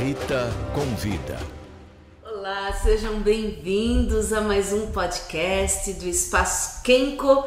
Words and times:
Rita 0.00 0.50
Convida. 0.74 1.38
Olá, 2.24 2.72
sejam 2.72 3.20
bem-vindos 3.20 4.32
a 4.32 4.40
mais 4.40 4.72
um 4.72 4.90
podcast 4.92 5.92
do 5.92 6.08
Espaço 6.08 6.82
Kenko 6.82 7.46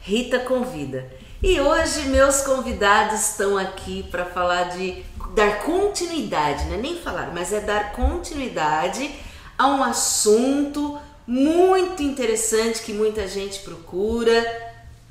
Rita 0.00 0.40
Convida. 0.40 1.10
E 1.42 1.58
hoje 1.58 2.02
meus 2.10 2.42
convidados 2.42 3.30
estão 3.30 3.56
aqui 3.56 4.02
para 4.10 4.26
falar 4.26 4.64
de 4.64 5.02
dar 5.34 5.62
continuidade, 5.62 6.66
não 6.66 6.74
é 6.74 6.76
nem 6.76 7.00
falar, 7.00 7.32
mas 7.32 7.54
é 7.54 7.60
dar 7.60 7.92
continuidade 7.92 9.10
a 9.56 9.68
um 9.68 9.82
assunto 9.82 11.00
muito 11.26 12.02
interessante 12.02 12.82
que 12.82 12.92
muita 12.92 13.26
gente 13.26 13.60
procura. 13.60 14.44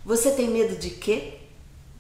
Você 0.05 0.29
tem 0.29 0.47
medo 0.47 0.75
de 0.75 0.91
quê? 0.91 1.39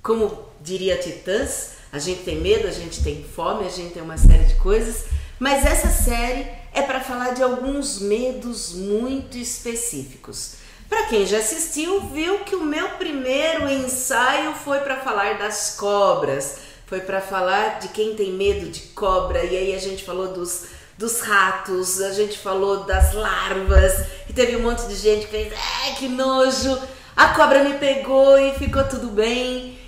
Como 0.03 0.37
diria 0.61 0.97
Titãs, 0.97 1.77
a 1.93 1.99
gente 1.99 2.23
tem 2.23 2.41
medo, 2.41 2.67
a 2.67 2.71
gente 2.71 3.03
tem 3.03 3.23
fome, 3.23 3.67
a 3.67 3.69
gente 3.69 3.93
tem 3.93 4.01
uma 4.01 4.17
série 4.17 4.45
de 4.45 4.55
coisas, 4.55 5.05
mas 5.37 5.63
essa 5.63 5.89
série 5.89 6.47
é 6.73 6.81
para 6.81 6.99
falar 6.99 7.35
de 7.35 7.43
alguns 7.43 7.99
medos 7.99 8.73
muito 8.73 9.37
específicos. 9.37 10.55
Para 10.89 11.03
quem 11.03 11.23
já 11.27 11.37
assistiu, 11.37 12.01
viu 12.01 12.39
que 12.39 12.55
o 12.55 12.65
meu 12.65 12.89
primeiro 12.97 13.69
ensaio 13.69 14.55
foi 14.55 14.79
para 14.79 15.01
falar 15.01 15.37
das 15.37 15.75
cobras, 15.77 16.57
foi 16.87 16.99
para 16.99 17.21
falar 17.21 17.79
de 17.79 17.89
quem 17.89 18.15
tem 18.15 18.31
medo 18.31 18.71
de 18.71 18.81
cobra, 18.95 19.43
e 19.43 19.55
aí 19.55 19.75
a 19.75 19.79
gente 19.79 20.03
falou 20.03 20.29
dos, 20.29 20.63
dos 20.97 21.21
ratos, 21.21 22.01
a 22.01 22.11
gente 22.11 22.39
falou 22.39 22.85
das 22.85 23.13
larvas, 23.13 24.07
e 24.27 24.33
teve 24.33 24.55
um 24.55 24.63
monte 24.63 24.87
de 24.87 24.95
gente 24.95 25.27
que 25.27 25.31
fez, 25.31 25.53
é 25.87 25.91
que 25.91 26.07
nojo, 26.07 26.75
a 27.15 27.29
cobra 27.35 27.63
me 27.63 27.77
pegou 27.77 28.39
e 28.39 28.55
ficou 28.55 28.83
tudo 28.83 29.09
bem. 29.09 29.82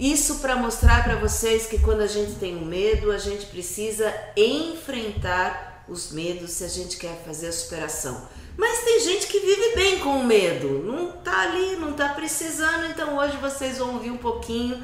Isso 0.00 0.36
para 0.36 0.56
mostrar 0.56 1.04
para 1.04 1.16
vocês 1.16 1.66
que 1.66 1.78
quando 1.78 2.00
a 2.00 2.06
gente 2.06 2.36
tem 2.36 2.56
um 2.56 2.64
medo, 2.64 3.12
a 3.12 3.18
gente 3.18 3.44
precisa 3.44 4.10
enfrentar 4.34 5.84
os 5.86 6.10
medos 6.10 6.52
se 6.52 6.64
a 6.64 6.68
gente 6.68 6.96
quer 6.96 7.22
fazer 7.22 7.48
a 7.48 7.52
superação. 7.52 8.26
Mas 8.56 8.82
tem 8.82 9.00
gente 9.00 9.26
que 9.26 9.38
vive 9.38 9.74
bem 9.74 9.98
com 9.98 10.18
o 10.20 10.24
medo, 10.24 10.82
não 10.82 11.12
tá 11.12 11.42
ali, 11.42 11.76
não 11.76 11.92
tá 11.92 12.08
precisando. 12.08 12.86
Então 12.86 13.18
hoje 13.18 13.36
vocês 13.36 13.76
vão 13.76 13.96
ouvir 13.96 14.10
um 14.10 14.16
pouquinho 14.16 14.82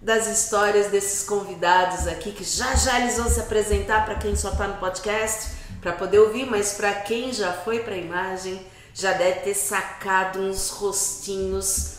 das 0.00 0.26
histórias 0.28 0.86
desses 0.86 1.28
convidados 1.28 2.06
aqui 2.06 2.32
que 2.32 2.42
já 2.42 2.74
já 2.74 3.00
eles 3.00 3.18
vão 3.18 3.28
se 3.28 3.40
apresentar 3.40 4.06
para 4.06 4.14
quem 4.14 4.34
só 4.34 4.50
tá 4.52 4.66
no 4.66 4.78
podcast 4.78 5.50
para 5.82 5.92
poder 5.92 6.20
ouvir, 6.20 6.46
mas 6.46 6.72
para 6.72 6.94
quem 6.94 7.34
já 7.34 7.52
foi 7.52 7.80
para 7.80 7.92
a 7.92 7.98
imagem 7.98 8.64
já 8.94 9.12
deve 9.12 9.40
ter 9.40 9.54
sacado 9.54 10.40
uns 10.40 10.70
rostinhos 10.70 11.93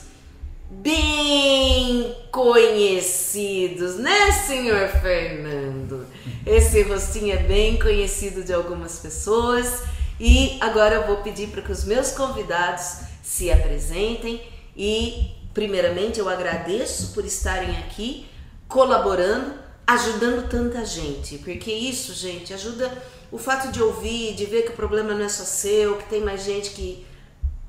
bem 0.69 2.15
conhecidos, 2.31 3.95
né, 3.95 4.31
senhor 4.31 4.87
Fernando? 4.89 6.05
Esse 6.45 6.81
rostinho 6.83 7.33
é 7.33 7.37
bem 7.37 7.77
conhecido 7.79 8.43
de 8.43 8.53
algumas 8.53 8.99
pessoas. 8.99 9.83
E 10.19 10.57
agora 10.61 10.95
eu 10.95 11.07
vou 11.07 11.17
pedir 11.17 11.47
para 11.47 11.61
que 11.61 11.71
os 11.71 11.83
meus 11.83 12.11
convidados 12.11 12.99
se 13.21 13.51
apresentem. 13.51 14.41
E, 14.75 15.31
primeiramente, 15.53 16.19
eu 16.19 16.29
agradeço 16.29 17.13
por 17.13 17.25
estarem 17.25 17.77
aqui 17.79 18.27
colaborando, 18.67 19.53
ajudando 19.85 20.49
tanta 20.49 20.83
gente, 20.83 21.37
porque 21.39 21.71
isso, 21.71 22.13
gente, 22.13 22.53
ajuda 22.53 22.91
o 23.31 23.37
fato 23.37 23.71
de 23.71 23.81
ouvir, 23.81 24.33
de 24.33 24.45
ver 24.45 24.63
que 24.63 24.71
o 24.71 24.75
problema 24.75 25.13
não 25.13 25.25
é 25.25 25.29
só 25.29 25.43
seu, 25.43 25.97
que 25.97 26.09
tem 26.09 26.21
mais 26.21 26.43
gente 26.43 26.71
que 26.71 27.04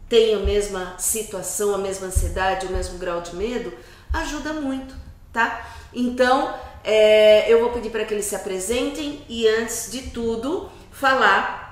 tem 0.09 0.35
a 0.35 0.39
mesma 0.39 0.95
situação, 0.99 1.75
a 1.75 1.79
mesma 1.79 2.07
ansiedade, 2.07 2.67
o 2.67 2.73
mesmo 2.73 2.99
grau 2.99 3.21
de 3.21 3.35
medo, 3.35 3.73
ajuda 4.13 4.53
muito, 4.53 4.95
tá? 5.33 5.67
Então, 5.93 6.55
é, 6.85 7.51
eu 7.53 7.61
vou 7.61 7.71
pedir 7.71 7.91
para 7.91 8.05
que 8.05 8.15
eles 8.15 8.27
se 8.27 8.37
apresentem 8.37 9.25
e, 9.29 9.49
antes 9.49 9.91
de 9.91 10.03
tudo, 10.11 10.71
falar 10.93 11.67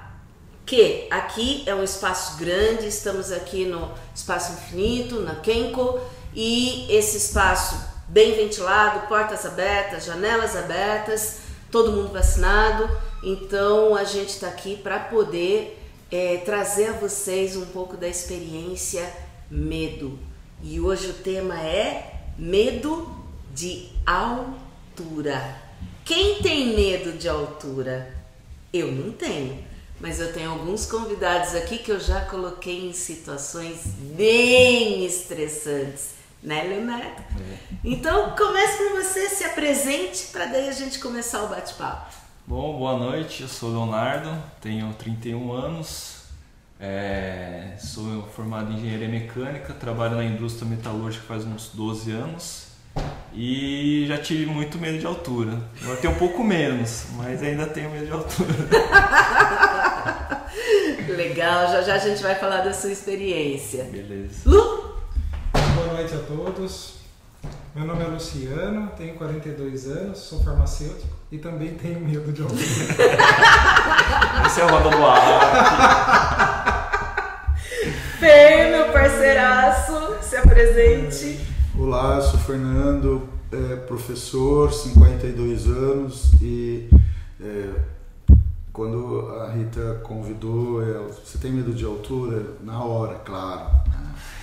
que 0.67 1.07
aqui 1.11 1.63
é 1.67 1.75
um 1.75 1.85
espaço 1.85 2.37
grande, 2.39 2.87
estamos 2.89 3.31
aqui 3.31 3.67
no 3.67 3.93
Espaço 4.15 4.53
Infinito, 4.55 5.21
na 5.21 5.37
Kenko, 5.37 6.01
e 6.35 6.87
esse 6.91 7.17
espaço 7.19 7.79
bem 8.09 8.35
ventilado, 8.35 9.07
portas 9.07 9.47
abertas, 9.47 10.05
janelas 10.05 10.57
abertas, 10.57 11.39
todo 11.71 11.93
mundo 11.93 12.13
vacinado, 12.13 12.89
então 13.23 13.95
a 13.95 14.05
gente 14.05 14.31
está 14.31 14.49
aqui 14.49 14.77
para 14.77 14.99
poder 14.99 15.84
é, 16.15 16.37
trazer 16.37 16.91
a 16.91 16.93
vocês 16.93 17.57
um 17.57 17.67
pouco 17.67 17.97
da 17.97 18.07
experiência 18.07 19.13
medo. 19.51 20.17
E 20.63 20.79
hoje 20.79 21.09
o 21.09 21.15
tema 21.15 21.61
é 21.61 22.21
medo 22.39 23.13
de 23.53 23.89
altura. 24.07 25.61
Quem 26.05 26.41
tem 26.41 26.77
medo 26.77 27.19
de 27.19 27.29
altura? 27.29 28.15
Eu 28.73 28.93
não 28.93 29.11
tenho, 29.11 29.65
mas 30.01 30.21
eu 30.21 30.33
tenho 30.33 30.53
alguns 30.53 30.87
convidados 30.87 31.53
aqui 31.57 31.79
que 31.79 31.91
eu 31.91 31.99
já 31.99 32.21
coloquei 32.27 32.89
em 32.89 32.93
situações 32.93 33.81
bem 34.17 35.05
estressantes. 35.05 36.11
Né, 36.41 36.63
Leonardo? 36.63 37.23
É. 37.41 37.59
Então, 37.83 38.37
comece 38.37 38.77
por 38.77 39.03
você, 39.03 39.31
se 39.31 39.45
apresente, 39.45 40.27
para 40.27 40.45
daí 40.45 40.69
a 40.69 40.73
gente 40.73 41.01
começar 41.01 41.43
o 41.43 41.49
bate-papo. 41.49 42.24
Bom, 42.47 42.77
boa 42.77 42.99
noite, 42.99 43.41
eu 43.41 43.49
sou 43.49 43.71
Leonardo, 43.71 44.31
tenho 44.61 44.93
31 44.99 45.51
anos, 45.51 46.25
é, 46.79 47.75
sou 47.79 48.29
formado 48.37 48.71
em 48.71 48.77
engenharia 48.77 49.09
mecânica, 49.09 49.73
trabalho 49.73 50.17
na 50.17 50.25
indústria 50.25 50.69
metalúrgica 50.69 51.25
faz 51.27 51.47
uns 51.47 51.71
12 51.71 52.11
anos 52.11 52.67
e 53.33 54.05
já 54.07 54.19
tive 54.19 54.45
muito 54.45 54.77
medo 54.77 54.99
de 54.99 55.07
altura. 55.07 55.59
Agora 55.81 55.97
tenho 55.97 56.13
um 56.13 56.19
pouco 56.19 56.45
menos, 56.45 57.07
mas 57.17 57.43
ainda 57.43 57.65
tenho 57.65 57.89
medo 57.89 58.05
de 58.05 58.13
altura. 58.13 58.53
Legal, 61.17 61.73
já 61.73 61.81
já 61.81 61.95
a 61.95 61.99
gente 61.99 62.23
vai 62.23 62.35
falar 62.35 62.61
da 62.61 62.75
sua 62.75 62.93
experiência. 62.93 63.85
Beleza. 63.85 64.43
Lu? 64.45 64.99
Boa 65.75 65.95
noite 65.95 66.13
a 66.13 66.19
todos. 66.19 67.04
Meu 67.75 67.85
nome 67.85 68.05
é 68.05 68.07
Luciano, 68.07 68.89
tenho 68.97 69.15
42 69.15 69.89
anos, 69.89 70.19
sou 70.19 70.41
farmacêutico 70.45 71.13
e 71.33 71.39
também 71.39 71.75
tenho 71.75 71.99
medo 71.99 72.33
de 72.33 72.41
altura. 72.41 72.63
Esse 74.47 74.61
é 74.61 74.65
o 74.65 74.69
Roda 74.69 74.97
do 74.97 75.05
Ar. 75.05 75.97
Fê, 78.21 78.71
meu 78.71 78.93
parceiraço, 78.93 79.93
se 80.23 80.37
apresente. 80.37 81.41
Olá, 81.77 82.19
eu 82.19 82.23
sou 82.23 82.39
Fernando, 82.39 83.29
é, 83.51 83.75
professor, 83.75 84.73
52 84.73 85.67
anos 85.67 86.33
e 86.41 86.89
é, 87.41 87.71
quando 88.73 89.33
a 89.41 89.51
Rita 89.51 90.01
convidou, 90.05 90.81
ela, 90.81 91.09
você 91.09 91.39
tem 91.39 91.51
medo 91.51 91.73
de 91.73 91.85
altura? 91.85 92.55
Na 92.61 92.85
hora, 92.85 93.17
claro. 93.25 93.83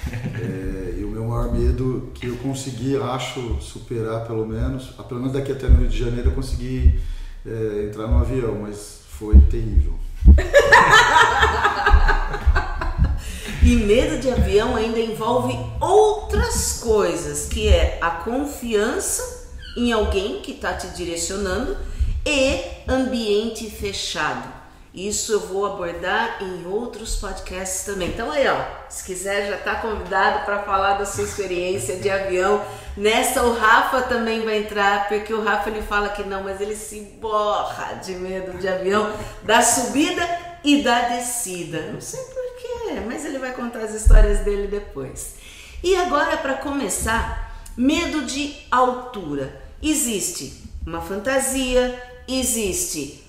É, 0.09 1.00
e 1.00 1.03
o 1.03 1.09
meu 1.09 1.25
maior 1.25 1.51
medo 1.51 2.12
que 2.13 2.28
eu 2.28 2.38
consegui, 2.38 2.97
acho, 2.97 3.57
superar 3.62 4.25
pelo 4.25 4.45
menos, 4.45 4.88
pelo 5.07 5.19
menos 5.19 5.34
daqui 5.34 5.51
até 5.51 5.67
no 5.67 5.78
Rio 5.78 5.89
de 5.89 5.97
Janeiro 5.97 6.29
eu 6.29 6.34
consegui 6.34 7.00
é, 7.45 7.85
entrar 7.88 8.07
no 8.07 8.17
avião, 8.17 8.59
mas 8.62 9.01
foi 9.07 9.39
terrível. 9.41 9.94
e 13.63 13.75
medo 13.75 14.19
de 14.19 14.29
avião 14.29 14.75
ainda 14.75 15.00
envolve 15.00 15.57
outras 15.79 16.79
coisas, 16.81 17.47
que 17.47 17.68
é 17.68 18.00
a 18.01 18.09
confiança 18.09 19.50
em 19.78 19.91
alguém 19.91 20.41
que 20.41 20.51
está 20.51 20.73
te 20.73 20.88
direcionando 20.88 21.78
e 22.25 22.59
ambiente 22.88 23.69
fechado. 23.69 24.61
Isso 24.94 25.31
eu 25.31 25.40
vou 25.40 25.66
abordar 25.66 26.44
em 26.44 26.66
outros 26.68 27.16
podcasts 27.16 27.85
também. 27.85 28.09
Então 28.09 28.29
aí, 28.29 28.46
ó, 28.47 28.62
se 28.90 29.06
quiser 29.06 29.47
já 29.47 29.56
está 29.56 29.75
convidado 29.75 30.44
para 30.44 30.63
falar 30.63 30.97
da 30.97 31.06
sua 31.06 31.24
experiência 31.24 31.96
de 31.96 32.09
avião. 32.09 32.62
Nessa 32.97 33.41
o 33.44 33.53
Rafa 33.53 34.01
também 34.01 34.44
vai 34.44 34.57
entrar, 34.57 35.07
porque 35.07 35.33
o 35.33 35.42
Rafa 35.42 35.69
ele 35.69 35.81
fala 35.81 36.10
que 36.10 36.24
não, 36.24 36.44
mas 36.44 36.60
ele 36.60 36.75
se 36.75 37.00
borra 37.21 37.94
de 38.04 38.16
medo 38.16 38.57
de 38.57 38.68
avião 38.68 39.13
da 39.44 39.62
subida 39.62 40.27
e 40.62 40.83
da 40.83 41.07
descida. 41.07 41.89
Não 41.94 42.01
sei 42.01 42.19
porquê, 42.19 43.00
mas 43.07 43.24
ele 43.24 43.39
vai 43.39 43.54
contar 43.54 43.80
as 43.80 43.94
histórias 43.94 44.39
dele 44.39 44.68
depois. 44.68 45.36
E 45.81 45.95
agora 45.95 46.36
para 46.36 46.56
começar, 46.56 47.63
medo 47.77 48.24
de 48.24 48.57
altura. 48.69 49.62
Existe 49.81 50.69
uma 50.86 51.01
fantasia, 51.01 51.98
existe 52.27 53.20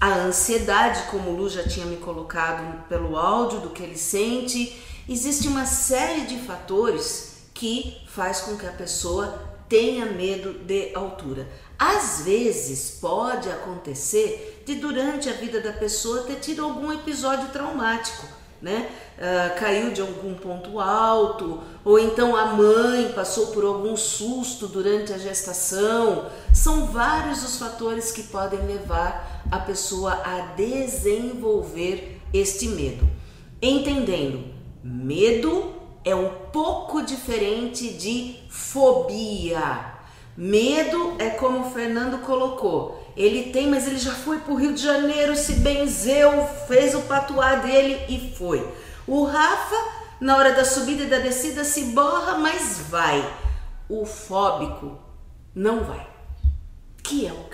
a 0.00 0.14
ansiedade, 0.20 1.02
como 1.10 1.30
o 1.30 1.36
Lu 1.36 1.50
já 1.50 1.62
tinha 1.62 1.84
me 1.84 1.98
colocado 1.98 2.88
pelo 2.88 3.16
áudio 3.16 3.60
do 3.60 3.70
que 3.70 3.82
ele 3.82 3.98
sente, 3.98 4.80
existe 5.06 5.46
uma 5.46 5.66
série 5.66 6.22
de 6.22 6.38
fatores 6.38 7.42
que 7.52 8.00
faz 8.06 8.40
com 8.40 8.56
que 8.56 8.66
a 8.66 8.72
pessoa 8.72 9.50
tenha 9.68 10.06
medo 10.06 10.54
de 10.54 10.92
altura. 10.94 11.46
Às 11.78 12.22
vezes 12.22 12.98
pode 13.00 13.48
acontecer 13.50 14.62
de 14.66 14.76
durante 14.76 15.28
a 15.28 15.32
vida 15.32 15.60
da 15.60 15.72
pessoa 15.72 16.22
ter 16.22 16.36
tido 16.36 16.64
algum 16.64 16.90
episódio 16.92 17.48
traumático, 17.50 18.26
né? 18.60 18.90
Uh, 19.16 19.58
caiu 19.58 19.90
de 19.90 20.00
algum 20.00 20.34
ponto 20.34 20.80
alto, 20.80 21.62
ou 21.84 21.98
então 21.98 22.34
a 22.34 22.46
mãe 22.46 23.12
passou 23.12 23.48
por 23.48 23.64
algum 23.64 23.96
susto 23.96 24.66
durante 24.66 25.12
a 25.12 25.18
gestação. 25.18 26.30
São 26.54 26.86
vários 26.86 27.42
os 27.44 27.58
fatores 27.58 28.10
que 28.10 28.22
podem 28.24 28.60
levar 28.66 29.39
a 29.50 29.58
pessoa 29.58 30.12
a 30.12 30.40
desenvolver 30.54 32.20
este 32.32 32.68
medo, 32.68 33.08
entendendo 33.60 34.44
medo 34.82 35.74
é 36.04 36.14
um 36.14 36.30
pouco 36.52 37.02
diferente 37.02 37.92
de 37.92 38.36
fobia. 38.48 39.98
Medo 40.36 41.16
é 41.18 41.30
como 41.30 41.66
o 41.66 41.70
Fernando 41.70 42.22
colocou. 42.22 43.12
Ele 43.16 43.50
tem, 43.50 43.68
mas 43.68 43.86
ele 43.86 43.98
já 43.98 44.14
foi 44.14 44.38
para 44.38 44.52
o 44.52 44.56
Rio 44.56 44.72
de 44.72 44.82
Janeiro, 44.82 45.36
se 45.36 45.54
benzeu, 45.54 46.46
fez 46.66 46.94
o 46.94 47.02
patuá 47.02 47.56
dele 47.56 48.02
e 48.08 48.34
foi. 48.34 48.66
O 49.06 49.24
Rafa, 49.24 49.76
na 50.20 50.36
hora 50.36 50.52
da 50.52 50.64
subida 50.64 51.02
e 51.02 51.10
da 51.10 51.18
descida, 51.18 51.64
se 51.64 51.86
borra, 51.86 52.38
mas 52.38 52.86
vai. 52.88 53.22
O 53.88 54.06
fóbico 54.06 54.96
não 55.54 55.84
vai. 55.84 56.08
Que 57.02 57.26
é 57.26 57.32
o 57.32 57.49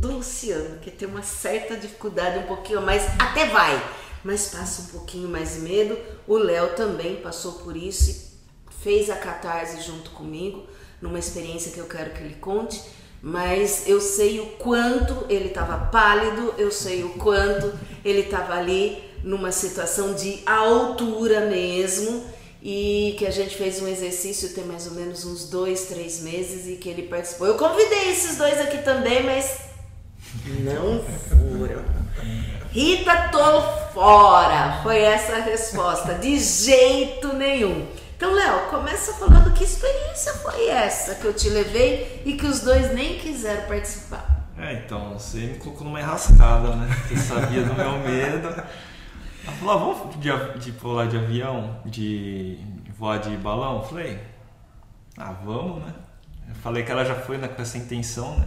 do 0.00 0.12
Luciano, 0.12 0.78
que 0.80 0.90
tem 0.90 1.06
uma 1.06 1.22
certa 1.22 1.76
dificuldade, 1.76 2.38
um 2.38 2.46
pouquinho 2.46 2.80
mais, 2.80 3.02
até 3.18 3.46
vai, 3.46 3.80
mas 4.24 4.48
passa 4.48 4.82
um 4.82 4.86
pouquinho 4.86 5.28
mais 5.28 5.58
medo. 5.58 5.96
O 6.26 6.38
Léo 6.38 6.70
também 6.70 7.16
passou 7.16 7.52
por 7.52 7.76
isso 7.76 8.10
e 8.70 8.82
fez 8.82 9.10
a 9.10 9.16
catarse 9.16 9.82
junto 9.82 10.10
comigo, 10.12 10.66
numa 11.02 11.18
experiência 11.18 11.70
que 11.70 11.78
eu 11.78 11.86
quero 11.86 12.10
que 12.12 12.22
ele 12.22 12.36
conte. 12.36 12.82
Mas 13.22 13.86
eu 13.86 14.00
sei 14.00 14.40
o 14.40 14.46
quanto 14.52 15.26
ele 15.28 15.48
estava 15.48 15.86
pálido, 15.90 16.54
eu 16.56 16.70
sei 16.70 17.04
o 17.04 17.10
quanto 17.10 17.70
ele 18.02 18.20
estava 18.20 18.54
ali 18.54 19.04
numa 19.22 19.52
situação 19.52 20.14
de 20.14 20.40
altura 20.46 21.42
mesmo 21.42 22.24
e 22.62 23.14
que 23.18 23.26
a 23.26 23.30
gente 23.30 23.54
fez 23.54 23.82
um 23.82 23.88
exercício 23.88 24.54
tem 24.54 24.64
mais 24.64 24.86
ou 24.86 24.92
menos 24.92 25.26
uns 25.26 25.50
dois, 25.50 25.84
três 25.84 26.20
meses 26.20 26.66
e 26.66 26.76
que 26.76 26.88
ele 26.88 27.02
participou. 27.02 27.46
Eu 27.46 27.58
convidei 27.58 28.10
esses 28.10 28.38
dois 28.38 28.58
aqui 28.58 28.78
também, 28.78 29.22
mas 29.22 29.69
não 30.60 31.02
foram. 31.02 31.84
Rita, 32.70 33.28
tô 33.30 33.60
fora. 33.92 34.80
Foi 34.82 35.00
essa 35.00 35.36
a 35.36 35.40
resposta. 35.40 36.14
De 36.14 36.38
jeito 36.38 37.32
nenhum. 37.34 37.86
Então, 38.16 38.32
Léo, 38.32 38.68
começa 38.70 39.14
falando 39.14 39.52
que 39.52 39.64
experiência 39.64 40.34
foi 40.34 40.68
essa 40.68 41.14
que 41.14 41.24
eu 41.24 41.32
te 41.32 41.48
levei 41.48 42.22
e 42.24 42.34
que 42.34 42.46
os 42.46 42.60
dois 42.60 42.94
nem 42.94 43.18
quiseram 43.18 43.66
participar. 43.66 44.46
É, 44.58 44.74
então, 44.74 45.14
você 45.14 45.38
me 45.38 45.58
colocou 45.58 45.84
numa 45.84 46.00
enrascada, 46.00 46.76
né? 46.76 46.86
Você 47.08 47.16
sabia 47.16 47.62
do 47.62 47.74
meu 47.74 47.98
medo. 47.98 48.48
Ela 48.48 49.56
falou, 49.58 49.74
ah, 49.74 49.76
vamos 49.78 50.16
de, 50.20 50.58
de 50.58 50.72
pular 50.72 51.06
de 51.06 51.16
avião, 51.16 51.80
de 51.86 52.58
voar 52.98 53.18
de 53.18 53.34
balão? 53.38 53.78
Eu 53.78 53.84
falei, 53.84 54.20
ah, 55.16 55.32
vamos, 55.42 55.82
né? 55.82 55.94
Eu 56.46 56.54
falei 56.56 56.82
que 56.82 56.92
ela 56.92 57.04
já 57.04 57.14
foi 57.14 57.38
né, 57.38 57.48
com 57.48 57.62
essa 57.62 57.78
intenção, 57.78 58.38
né? 58.38 58.46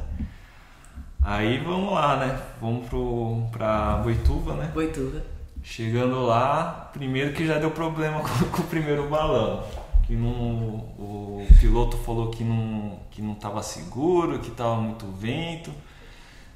Aí 1.25 1.57
vamos 1.59 1.93
lá, 1.93 2.17
né? 2.17 2.37
Vamos 2.59 2.87
pro, 2.89 3.47
pra 3.49 4.01
Boituva, 4.03 4.55
né? 4.55 4.69
Boituva. 4.73 5.23
Chegando 5.63 6.25
lá, 6.25 6.89
primeiro 6.91 7.31
que 7.31 7.47
já 7.47 7.57
deu 7.57 7.71
problema 7.71 8.19
com, 8.27 8.45
com 8.49 8.61
o 8.61 8.65
primeiro 8.65 9.07
balão. 9.07 9.63
Que 10.05 10.15
não, 10.15 10.29
o 10.29 11.47
piloto 11.61 11.95
falou 11.97 12.29
que 12.29 12.43
não, 12.43 12.99
que 13.09 13.21
não 13.21 13.35
tava 13.35 13.63
seguro, 13.63 14.39
que 14.39 14.51
tava 14.51 14.75
muito 14.75 15.05
vento. 15.13 15.71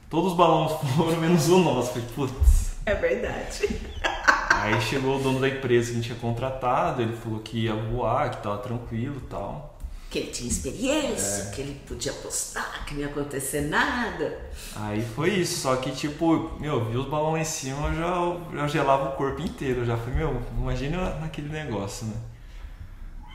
Todos 0.10 0.34
os 0.34 0.38
balões 0.38 0.74
foram, 0.96 1.18
menos 1.18 1.48
o 1.48 1.60
nosso. 1.60 1.94
Falei, 1.94 2.08
putz. 2.14 2.76
É 2.86 2.94
verdade. 2.94 3.70
Aí 4.52 4.82
chegou 4.82 5.18
o 5.18 5.24
dono 5.24 5.40
da 5.40 5.48
empresa 5.48 5.88
que 5.88 5.92
a 5.92 5.96
gente 5.96 6.06
tinha 6.08 6.20
contratado, 6.20 7.02
ele 7.02 7.16
falou 7.16 7.40
que 7.40 7.66
ia 7.66 7.76
voar, 7.76 8.32
que 8.32 8.44
tava 8.44 8.58
tranquilo 8.58 9.18
e 9.18 9.30
tal 9.30 9.77
que 10.10 10.20
ele 10.20 10.32
tinha 10.32 10.50
experiência, 10.50 11.44
é. 11.44 11.52
que 11.52 11.62
ele 11.62 11.82
podia 11.86 12.12
apostar, 12.12 12.86
que 12.86 12.94
não 12.94 13.02
ia 13.02 13.08
acontecer 13.08 13.62
nada. 13.62 14.40
Aí 14.76 15.06
foi 15.16 15.32
isso, 15.32 15.60
só 15.60 15.76
que 15.76 15.92
tipo, 15.92 16.58
meu, 16.60 16.86
vi 16.86 16.98
os 16.98 17.08
balões 17.08 17.34
lá 17.34 17.42
em 17.42 17.44
cima, 17.44 17.88
eu 17.90 17.96
já, 17.96 18.62
já 18.62 18.68
gelava 18.68 19.10
o 19.10 19.12
corpo 19.18 19.42
inteiro, 19.42 19.86
já 19.86 19.98
falei, 19.98 20.16
meu, 20.16 20.42
imagina 20.58 21.16
naquele 21.16 21.50
negócio, 21.50 22.08
né? 22.08 22.16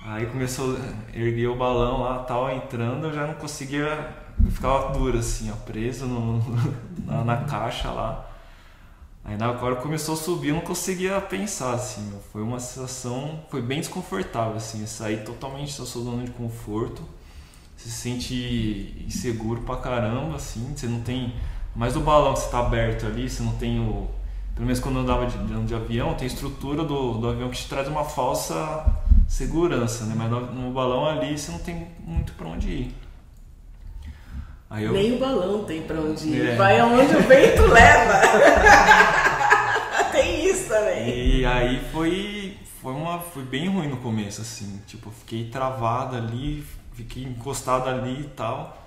Aí 0.04 0.26
começou, 0.26 0.76
erguer 1.14 1.46
o 1.46 1.56
balão 1.56 2.00
lá, 2.00 2.20
tal, 2.20 2.50
entrando, 2.50 3.06
eu 3.06 3.14
já 3.14 3.26
não 3.26 3.34
conseguia, 3.34 4.16
eu 4.42 4.50
ficava 4.50 4.92
duro 4.92 5.18
assim, 5.18 5.52
ó, 5.52 5.56
preso 5.64 6.06
no, 6.06 6.42
na, 7.04 7.24
na 7.24 7.36
caixa 7.44 7.90
lá. 7.90 8.31
Aí 9.24 9.36
na 9.36 9.50
hora 9.52 9.76
começou 9.76 10.14
a 10.14 10.16
subir, 10.16 10.48
eu 10.48 10.56
não 10.56 10.62
conseguia 10.62 11.20
pensar, 11.20 11.74
assim, 11.74 12.02
meu. 12.10 12.20
foi 12.32 12.42
uma 12.42 12.58
sensação, 12.58 13.40
foi 13.48 13.62
bem 13.62 13.78
desconfortável, 13.78 14.56
assim, 14.56 14.84
sair 14.84 15.24
totalmente 15.24 15.78
da 15.78 15.86
sua 15.86 16.02
zona 16.02 16.24
de 16.24 16.32
conforto, 16.32 17.02
se 17.76 17.88
sente 17.88 19.04
inseguro 19.06 19.62
pra 19.62 19.76
caramba, 19.76 20.36
assim, 20.36 20.72
você 20.74 20.88
não 20.88 21.00
tem, 21.02 21.34
mais 21.74 21.94
do 21.94 22.00
balão 22.00 22.34
que 22.34 22.40
você 22.40 22.50
tá 22.50 22.58
aberto 22.58 23.06
ali, 23.06 23.30
você 23.30 23.44
não 23.44 23.52
tem 23.52 23.78
o, 23.78 24.08
pelo 24.54 24.66
menos 24.66 24.80
quando 24.80 24.96
eu 24.96 25.02
andava 25.02 25.26
de, 25.26 25.66
de 25.66 25.74
avião, 25.74 26.14
tem 26.14 26.26
estrutura 26.26 26.84
do, 26.84 27.14
do 27.14 27.28
avião 27.28 27.48
que 27.48 27.58
te 27.58 27.68
traz 27.68 27.86
uma 27.86 28.04
falsa 28.04 28.84
segurança, 29.28 30.04
né, 30.04 30.14
mas 30.16 30.30
no, 30.30 30.40
no 30.52 30.72
balão 30.72 31.06
ali 31.06 31.38
você 31.38 31.52
não 31.52 31.60
tem 31.60 31.86
muito 32.04 32.32
pra 32.32 32.48
onde 32.48 32.68
ir. 32.68 33.01
Eu... 34.80 34.92
Nem 34.92 35.16
o 35.16 35.18
balão 35.18 35.64
tem 35.64 35.82
para 35.82 36.00
onde 36.00 36.28
ir. 36.28 36.48
É. 36.50 36.56
Vai 36.56 36.80
aonde 36.80 37.14
o 37.14 37.22
vento 37.22 37.66
leva. 37.66 38.20
tem 40.12 40.46
isso 40.46 40.68
também. 40.68 41.08
E 41.08 41.44
aí 41.44 41.82
foi, 41.92 42.56
foi, 42.80 42.92
uma, 42.92 43.18
foi 43.18 43.42
bem 43.42 43.68
ruim 43.68 43.88
no 43.88 43.98
começo, 43.98 44.40
assim. 44.40 44.80
Tipo, 44.86 45.10
fiquei 45.10 45.50
travado 45.50 46.16
ali, 46.16 46.64
fiquei 46.94 47.24
encostado 47.24 47.88
ali 47.88 48.20
e 48.20 48.28
tal. 48.28 48.82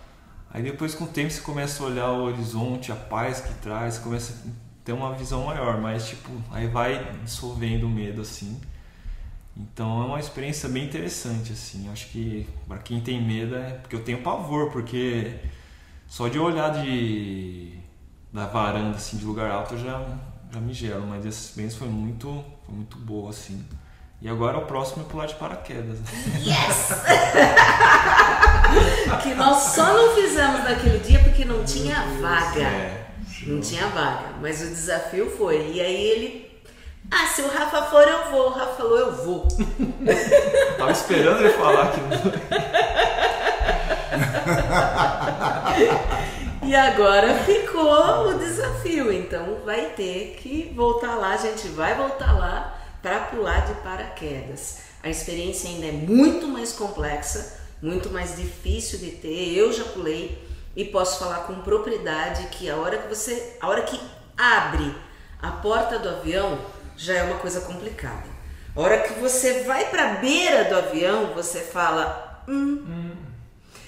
Aí 0.55 0.63
depois 0.63 0.95
com 0.95 1.03
o 1.03 1.07
tempo 1.07 1.29
você 1.31 1.41
começa 1.41 1.83
a 1.83 1.85
olhar 1.85 2.11
o 2.11 2.23
horizonte, 2.23 2.89
a 2.91 2.95
paz 2.95 3.41
que 3.41 3.53
traz, 3.55 3.97
começa 3.97 4.33
a 4.33 4.51
ter 4.85 4.93
uma 4.93 5.13
visão 5.13 5.43
maior, 5.45 5.81
mas 5.81 6.07
tipo, 6.07 6.31
aí 6.49 6.65
vai 6.67 7.11
dissolvendo 7.25 7.83
o 7.83 7.89
medo 7.89 8.21
assim. 8.21 8.57
Então 9.57 10.03
é 10.03 10.05
uma 10.05 10.19
experiência 10.19 10.69
bem 10.69 10.85
interessante 10.85 11.51
assim. 11.51 11.89
Acho 11.91 12.07
que 12.07 12.47
para 12.67 12.77
quem 12.77 13.01
tem 13.01 13.21
medo 13.21 13.55
é 13.55 13.71
porque 13.71 13.95
eu 13.95 14.03
tenho 14.03 14.21
pavor, 14.21 14.71
porque 14.71 15.33
só 16.07 16.27
de 16.27 16.39
olhar 16.39 16.71
de 16.71 17.73
da 18.31 18.47
varanda 18.47 18.97
assim 18.97 19.17
de 19.17 19.25
lugar 19.25 19.49
alto 19.49 19.75
eu 19.75 19.79
já 19.79 20.05
já 20.51 20.59
me 20.59 20.73
gelo, 20.73 21.07
mas 21.07 21.25
essa 21.25 21.47
experiência 21.47 21.79
foi 21.79 21.89
muito 21.89 22.43
foi 22.65 22.75
muito 22.75 22.97
boa 22.97 23.29
assim. 23.29 23.65
E 24.21 24.29
agora 24.29 24.57
o 24.57 24.65
próximo 24.65 25.05
é 25.05 25.09
pular 25.09 25.25
de 25.25 25.35
paraquedas. 25.35 25.99
Yes! 26.39 26.93
que 29.21 29.35
nós 29.35 29.57
só 29.57 29.93
não 29.93 30.15
fizemos 30.15 30.63
naquele 30.63 30.99
dia 30.99 31.19
porque 31.19 31.45
não 31.45 31.63
tinha 31.63 31.95
vaga. 32.21 32.61
É, 32.61 33.07
não 33.45 33.59
tinha 33.59 33.87
vaga, 33.87 34.35
mas 34.41 34.61
o 34.61 34.67
desafio 34.67 35.29
foi. 35.37 35.73
E 35.73 35.81
aí 35.81 35.95
ele 35.95 36.45
ah, 37.11 37.27
se 37.27 37.41
o 37.41 37.47
Rafa 37.47 37.83
for, 37.83 38.07
eu 38.07 38.31
vou. 38.31 38.47
O 38.47 38.53
Rafa 38.53 38.73
falou, 38.73 38.97
eu 38.97 39.11
vou. 39.11 39.47
Tava 40.77 40.91
esperando 40.91 41.41
ele 41.41 41.53
falar 41.53 41.91
que 41.91 42.01
não. 42.01 42.09
e 46.63 46.75
agora 46.75 47.35
ficou 47.39 48.29
o 48.29 48.39
desafio, 48.39 49.11
então 49.11 49.59
vai 49.65 49.89
ter 49.89 50.37
que 50.41 50.71
voltar 50.75 51.15
lá, 51.15 51.33
a 51.33 51.37
gente 51.37 51.67
vai 51.69 51.95
voltar 51.95 52.31
lá 52.33 52.79
para 53.01 53.19
pular 53.21 53.65
de 53.65 53.73
paraquedas. 53.81 54.79
A 55.03 55.09
experiência 55.09 55.69
ainda 55.69 55.87
é 55.87 55.91
muito 55.91 56.47
mais 56.47 56.71
complexa, 56.71 57.59
muito 57.81 58.09
mais 58.09 58.35
difícil 58.37 58.99
de 58.99 59.11
ter. 59.11 59.53
Eu 59.53 59.71
já 59.71 59.83
pulei 59.83 60.43
e 60.75 60.85
posso 60.85 61.19
falar 61.19 61.43
com 61.43 61.61
propriedade 61.61 62.47
que 62.47 62.69
a 62.69 62.77
hora 62.77 62.97
que 62.97 63.07
você, 63.07 63.57
a 63.61 63.67
hora 63.67 63.83
que 63.83 63.99
abre 64.37 64.95
a 65.41 65.51
porta 65.51 65.99
do 65.99 66.09
avião 66.09 66.57
já 66.97 67.13
é 67.15 67.23
uma 67.23 67.37
coisa 67.37 67.61
complicada. 67.61 68.35
A 68.75 68.81
hora 68.81 68.99
que 69.03 69.13
você 69.19 69.63
vai 69.63 69.89
para 69.89 70.11
a 70.11 70.13
beira 70.15 70.65
do 70.65 70.75
avião, 70.75 71.33
você 71.33 71.59
fala, 71.59 72.43
hum, 72.47 72.83
hum 72.87 73.24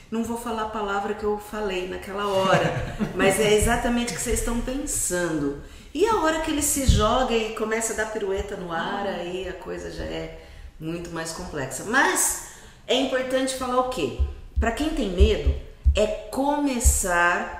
não 0.09 0.23
vou 0.23 0.37
falar 0.37 0.63
a 0.63 0.69
palavra 0.69 1.13
que 1.13 1.23
eu 1.23 1.37
falei 1.37 1.87
naquela 1.87 2.27
hora, 2.27 2.97
mas 3.15 3.39
é 3.39 3.53
exatamente 3.53 4.13
o 4.13 4.15
que 4.15 4.21
vocês 4.21 4.39
estão 4.39 4.61
pensando. 4.61 5.61
E 5.93 6.05
a 6.05 6.15
hora 6.17 6.41
que 6.41 6.51
ele 6.51 6.61
se 6.61 6.85
joga 6.85 7.33
e 7.33 7.55
começa 7.55 7.93
a 7.93 7.95
dar 7.95 8.11
pirueta 8.11 8.55
no 8.55 8.71
ar, 8.71 9.07
aí 9.07 9.47
a 9.47 9.53
coisa 9.53 9.91
já 9.91 10.03
é 10.03 10.39
muito 10.79 11.09
mais 11.09 11.31
complexa. 11.31 11.85
Mas 11.85 12.49
é 12.85 12.95
importante 12.95 13.55
falar 13.55 13.79
o 13.79 13.89
quê? 13.89 14.19
Para 14.59 14.71
quem 14.71 14.89
tem 14.89 15.09
medo, 15.09 15.53
é 15.95 16.05
começar 16.31 17.57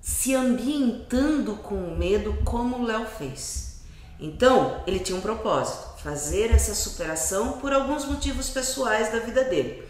se 0.00 0.34
ambientando 0.34 1.56
com 1.56 1.76
o 1.76 1.96
medo 1.96 2.36
como 2.44 2.78
o 2.78 2.84
Léo 2.84 3.06
fez. 3.06 3.80
Então, 4.18 4.82
ele 4.86 4.98
tinha 4.98 5.16
um 5.16 5.20
propósito, 5.20 6.02
fazer 6.02 6.50
essa 6.50 6.74
superação 6.74 7.52
por 7.52 7.72
alguns 7.72 8.04
motivos 8.04 8.50
pessoais 8.50 9.10
da 9.10 9.18
vida 9.18 9.44
dele. 9.44 9.82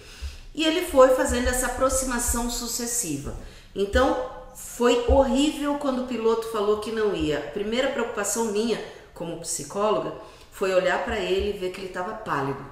E 0.55 0.65
ele 0.65 0.87
foi 0.87 1.11
fazendo 1.15 1.49
essa 1.49 1.67
aproximação 1.67 2.51
sucessiva. 2.51 3.35
Então, 3.75 4.31
foi 4.55 5.05
horrível 5.09 5.75
quando 5.75 6.03
o 6.03 6.07
piloto 6.07 6.49
falou 6.51 6.79
que 6.79 6.91
não 6.91 7.15
ia. 7.15 7.39
A 7.39 7.51
primeira 7.51 7.89
preocupação 7.89 8.47
minha, 8.47 8.83
como 9.15 9.41
psicóloga, 9.41 10.13
foi 10.51 10.75
olhar 10.75 11.05
para 11.05 11.19
ele 11.19 11.51
e 11.51 11.59
ver 11.59 11.71
que 11.71 11.81
ele 11.81 11.89
estava 11.89 12.13
pálido. 12.15 12.65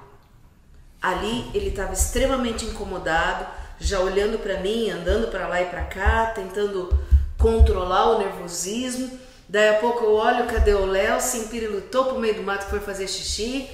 Ali 1.01 1.49
ele 1.53 1.69
estava 1.69 1.93
extremamente 1.93 2.65
incomodado, 2.65 3.47
já 3.79 3.99
olhando 4.01 4.37
para 4.37 4.59
mim, 4.59 4.89
andando 4.89 5.31
para 5.31 5.47
lá 5.47 5.61
e 5.61 5.65
para 5.65 5.83
cá, 5.83 6.27
tentando 6.27 6.89
controlar 7.37 8.11
o 8.11 8.19
nervosismo. 8.19 9.09
Daí 9.47 9.69
a 9.69 9.79
pouco 9.79 10.03
eu 10.03 10.13
olho, 10.13 10.45
cadê 10.45 10.73
o 10.73 10.85
Léo? 10.85 11.21
Simpiri 11.21 11.67
lutou 11.67 12.05
pro 12.05 12.19
meio 12.19 12.35
do 12.35 12.43
mato, 12.43 12.69
foi 12.69 12.79
fazer 12.79 13.07
xixi. 13.07 13.69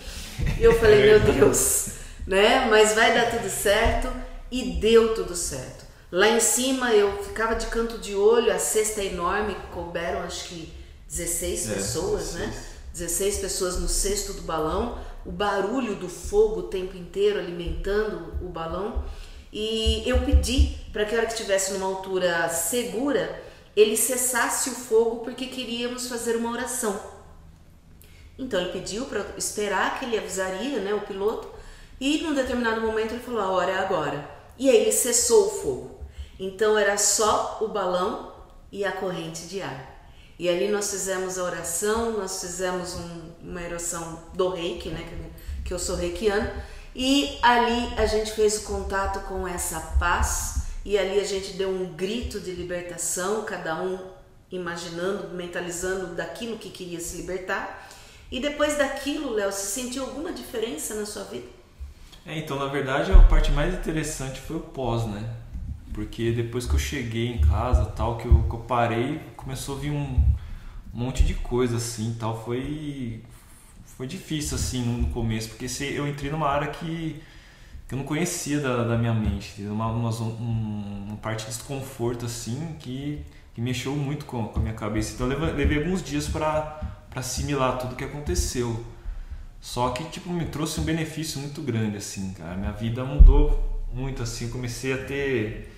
E 0.59 0.63
eu 0.63 0.79
falei, 0.79 1.03
meu 1.03 1.19
Deus, 1.19 1.94
né? 2.27 2.67
Mas 2.69 2.93
vai 2.93 3.13
dar 3.13 3.31
tudo 3.31 3.49
certo. 3.49 4.11
E 4.51 4.73
deu 4.79 5.13
tudo 5.15 5.35
certo. 5.35 5.85
Lá 6.11 6.29
em 6.29 6.39
cima 6.39 6.93
eu 6.93 7.21
ficava 7.23 7.55
de 7.55 7.65
canto 7.65 7.97
de 7.97 8.15
olho, 8.15 8.53
a 8.53 8.59
cesta 8.59 9.01
é 9.01 9.07
enorme, 9.07 9.55
couberam 9.73 10.21
acho 10.21 10.45
que 10.45 10.71
16 11.09 11.71
É, 11.71 11.73
pessoas, 11.73 12.33
né? 12.33 12.45
16. 12.45 12.75
16 12.93 13.37
pessoas 13.39 13.79
no 13.79 13.89
cesto 13.89 14.33
do 14.33 14.43
balão, 14.43 14.97
o 15.25 15.31
barulho 15.31 15.95
do 15.95 16.07
fogo 16.07 16.61
o 16.61 16.63
tempo 16.63 16.95
inteiro 16.95 17.39
alimentando 17.39 18.33
o 18.41 18.47
balão. 18.47 19.03
E 19.51 20.03
eu 20.05 20.21
pedi 20.21 20.77
para 20.93 21.03
que 21.05 21.15
a 21.15 21.17
hora 21.17 21.27
que 21.27 21.33
estivesse 21.33 21.73
numa 21.73 21.87
altura 21.87 22.47
segura, 22.49 23.43
ele 23.75 23.97
cessasse 23.97 24.69
o 24.69 24.73
fogo 24.73 25.17
porque 25.17 25.47
queríamos 25.47 26.07
fazer 26.07 26.37
uma 26.37 26.51
oração. 26.51 26.97
Então 28.37 28.61
ele 28.61 28.71
pediu 28.71 29.05
para 29.05 29.25
esperar 29.37 29.99
que 29.99 30.05
ele 30.05 30.17
avisaria, 30.17 30.79
né, 30.79 30.93
o 30.93 31.01
piloto, 31.01 31.54
e 31.99 32.19
num 32.21 32.33
determinado 32.33 32.81
momento 32.81 33.13
ele 33.13 33.23
falou: 33.23 33.41
"A 33.41 33.49
hora 33.51 33.71
é 33.71 33.77
agora". 33.77 34.29
E 34.57 34.69
aí 34.69 34.91
cessou 34.91 35.47
o 35.47 35.49
fogo. 35.49 35.99
Então 36.39 36.77
era 36.77 36.97
só 36.97 37.59
o 37.61 37.67
balão 37.67 38.33
e 38.71 38.83
a 38.85 38.91
corrente 38.91 39.47
de 39.47 39.61
ar. 39.61 39.93
E 40.37 40.49
ali 40.49 40.67
nós 40.67 40.89
fizemos 40.91 41.37
a 41.37 41.43
oração, 41.43 42.11
nós 42.17 42.41
fizemos 42.41 42.95
um- 42.95 43.31
uma 43.41 43.61
oração 43.61 44.19
do 44.33 44.49
reiki, 44.49 44.89
né? 44.89 45.05
Que, 45.07 45.63
que 45.65 45.73
eu 45.73 45.79
sou 45.79 45.95
reikiano. 45.95 46.49
E 46.93 47.37
ali 47.41 47.93
a 47.97 48.05
gente 48.05 48.31
fez 48.31 48.57
o 48.57 48.63
contato 48.63 49.21
com 49.27 49.47
essa 49.47 49.79
paz. 49.99 50.55
E 50.83 50.97
ali 50.97 51.19
a 51.19 51.23
gente 51.23 51.53
deu 51.53 51.69
um 51.69 51.93
grito 51.93 52.39
de 52.39 52.51
libertação, 52.51 53.43
cada 53.43 53.81
um 53.81 53.97
imaginando, 54.51 55.29
mentalizando 55.29 56.07
daquilo 56.15 56.57
que 56.57 56.69
queria 56.69 56.99
se 56.99 57.17
libertar. 57.17 57.89
E 58.31 58.39
depois 58.39 58.77
daquilo, 58.77 59.31
Léo, 59.31 59.51
você 59.51 59.65
sentiu 59.81 60.03
alguma 60.03 60.31
diferença 60.31 60.93
na 60.95 61.05
sua 61.05 61.23
vida? 61.23 61.47
É, 62.25 62.37
então, 62.39 62.57
na 62.57 62.65
verdade, 62.65 63.11
a 63.11 63.19
parte 63.23 63.51
mais 63.51 63.73
interessante 63.73 64.39
foi 64.41 64.55
o 64.57 64.59
pós, 64.59 65.05
né? 65.05 65.23
Porque 65.93 66.31
depois 66.31 66.65
que 66.65 66.73
eu 66.75 66.79
cheguei 66.79 67.27
em 67.33 67.39
casa, 67.41 67.85
tal, 67.87 68.17
que 68.17 68.27
eu, 68.27 68.43
que 68.43 68.55
eu 68.55 68.59
parei, 68.61 69.19
começou 69.37 69.77
a 69.77 69.79
vir 69.79 69.91
um 69.91 70.23
monte 70.93 71.23
de 71.23 71.35
coisa, 71.35 71.77
assim, 71.77 72.15
tal. 72.19 72.43
Foi, 72.43 73.23
foi 73.97 74.07
difícil, 74.07 74.55
assim, 74.57 74.83
no 74.83 75.07
começo, 75.09 75.49
porque 75.49 75.69
se, 75.69 75.93
eu 75.93 76.07
entrei 76.07 76.31
numa 76.31 76.49
área 76.49 76.69
que, 76.69 77.21
que 77.87 77.95
eu 77.95 77.99
não 77.99 78.05
conhecia 78.05 78.59
da, 78.61 78.83
da 78.85 78.97
minha 78.97 79.13
mente, 79.13 79.61
uma, 79.63 79.87
uma, 79.87 80.09
um- 80.21 81.05
uma 81.09 81.17
parte 81.17 81.41
de 81.45 81.51
desconforto, 81.51 82.25
assim, 82.25 82.75
que, 82.79 83.21
que 83.55 83.61
mexeu 83.61 83.95
muito 83.95 84.25
com, 84.25 84.47
com 84.47 84.59
a 84.59 84.63
minha 84.63 84.75
cabeça. 84.75 85.13
Então, 85.15 85.31
eu 85.31 85.39
levei, 85.55 85.79
alguns 85.79 86.03
dias 86.03 86.27
para 86.29 86.81
assimilar 87.15 87.77
tudo 87.79 87.95
que 87.95 88.03
aconteceu. 88.03 88.83
Só 89.65 89.89
que, 89.89 90.03
tipo, 90.05 90.29
me 90.29 90.45
trouxe 90.45 90.79
um 90.79 90.83
benefício 90.83 91.41
muito 91.41 91.59
grande, 91.59 91.97
assim, 91.97 92.33
cara. 92.33 92.55
Minha 92.55 92.71
vida 92.71 93.03
mudou 93.03 93.83
muito, 93.91 94.21
assim. 94.21 94.47
Comecei 94.47 94.93
a 94.93 94.97
ter... 95.03 95.73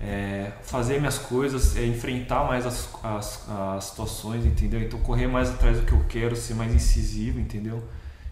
é, 0.00 0.52
fazer 0.62 1.00
minhas 1.00 1.18
coisas, 1.18 1.76
é, 1.76 1.84
enfrentar 1.84 2.44
mais 2.44 2.64
as, 2.64 2.88
as, 3.02 3.50
as 3.50 3.84
situações, 3.86 4.46
entendeu? 4.46 4.80
Então, 4.80 5.00
correr 5.00 5.26
mais 5.26 5.50
atrás 5.50 5.80
do 5.80 5.84
que 5.84 5.92
eu 5.92 6.04
quero, 6.08 6.36
ser 6.36 6.54
mais 6.54 6.72
incisivo, 6.72 7.40
entendeu? 7.40 7.82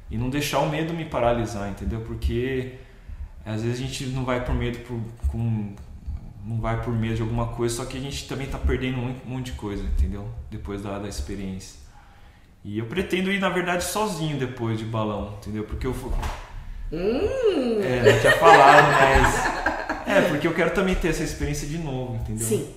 E 0.08 0.16
não 0.16 0.30
deixar 0.30 0.60
o 0.60 0.70
medo 0.70 0.94
me 0.94 1.04
paralisar, 1.04 1.68
entendeu? 1.68 2.02
Porque 2.02 2.78
às 3.44 3.62
vezes 3.62 3.80
a 3.80 3.82
gente 3.82 4.06
não 4.06 4.24
vai 4.24 4.44
por 4.44 4.54
medo 4.54 4.78
por, 4.86 5.00
com, 5.28 5.74
não 6.44 6.60
vai 6.60 6.80
por 6.80 6.94
medo 6.94 7.16
de 7.16 7.22
alguma 7.22 7.48
coisa, 7.48 7.74
só 7.74 7.84
que 7.84 7.98
a 7.98 8.00
gente 8.00 8.28
também 8.28 8.46
tá 8.46 8.58
perdendo 8.58 8.98
um 8.98 9.16
monte 9.26 9.46
de 9.46 9.52
coisa, 9.52 9.82
entendeu? 9.82 10.28
Depois 10.48 10.80
da, 10.80 10.96
da 11.00 11.08
experiência. 11.08 11.80
E 12.64 12.79
eu 12.79 12.87
pretendo 12.87 13.31
ir, 13.33 13.40
na 13.40 13.49
verdade, 13.49 13.85
sozinho 13.85 14.38
depois 14.38 14.79
de 14.79 14.85
balão, 14.85 15.35
entendeu? 15.38 15.64
Porque 15.64 15.87
eu. 15.87 15.95
fu- 15.95 16.12
Hum, 16.93 17.81
É, 17.83 18.02
não 18.12 18.21
tinha 18.21 18.33
falado, 18.33 18.93
mas. 18.93 20.07
É, 20.09 20.23
porque 20.29 20.47
eu 20.47 20.52
quero 20.55 20.71
também 20.75 20.95
ter 20.95 21.09
essa 21.09 21.23
experiência 21.23 21.67
de 21.69 21.79
novo, 21.79 22.17
entendeu? 22.17 22.47
sim, 22.47 22.69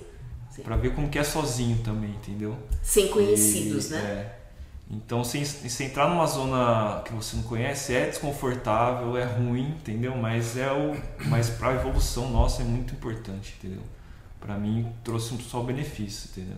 Pra 0.63 0.75
ver 0.77 0.93
como 0.93 1.09
que 1.09 1.17
é 1.17 1.23
sozinho 1.23 1.77
também, 1.83 2.11
entendeu? 2.11 2.55
sem 2.81 3.07
conhecidos, 3.07 3.89
E, 3.89 3.93
né? 3.93 3.99
é. 3.99 4.39
Então, 4.91 5.23
se, 5.23 5.43
se 5.45 5.83
entrar 5.83 6.07
numa 6.09 6.27
zona 6.27 7.01
que 7.03 7.11
você 7.13 7.35
não 7.35 7.43
conhece, 7.43 7.95
é 7.95 8.05
desconfortável, 8.05 9.17
é 9.17 9.23
ruim, 9.23 9.69
entendeu? 9.69 10.15
Mas 10.15 10.55
é 10.57 10.71
o, 10.71 10.95
mas 11.27 11.49
para 11.49 11.73
evolução 11.73 12.29
nossa 12.29 12.61
é 12.61 12.65
muito 12.65 12.93
importante, 12.93 13.55
entendeu? 13.57 13.81
Para 14.39 14.55
mim 14.57 14.91
trouxe 15.03 15.35
só 15.41 15.61
benefício, 15.61 16.29
entendeu? 16.31 16.57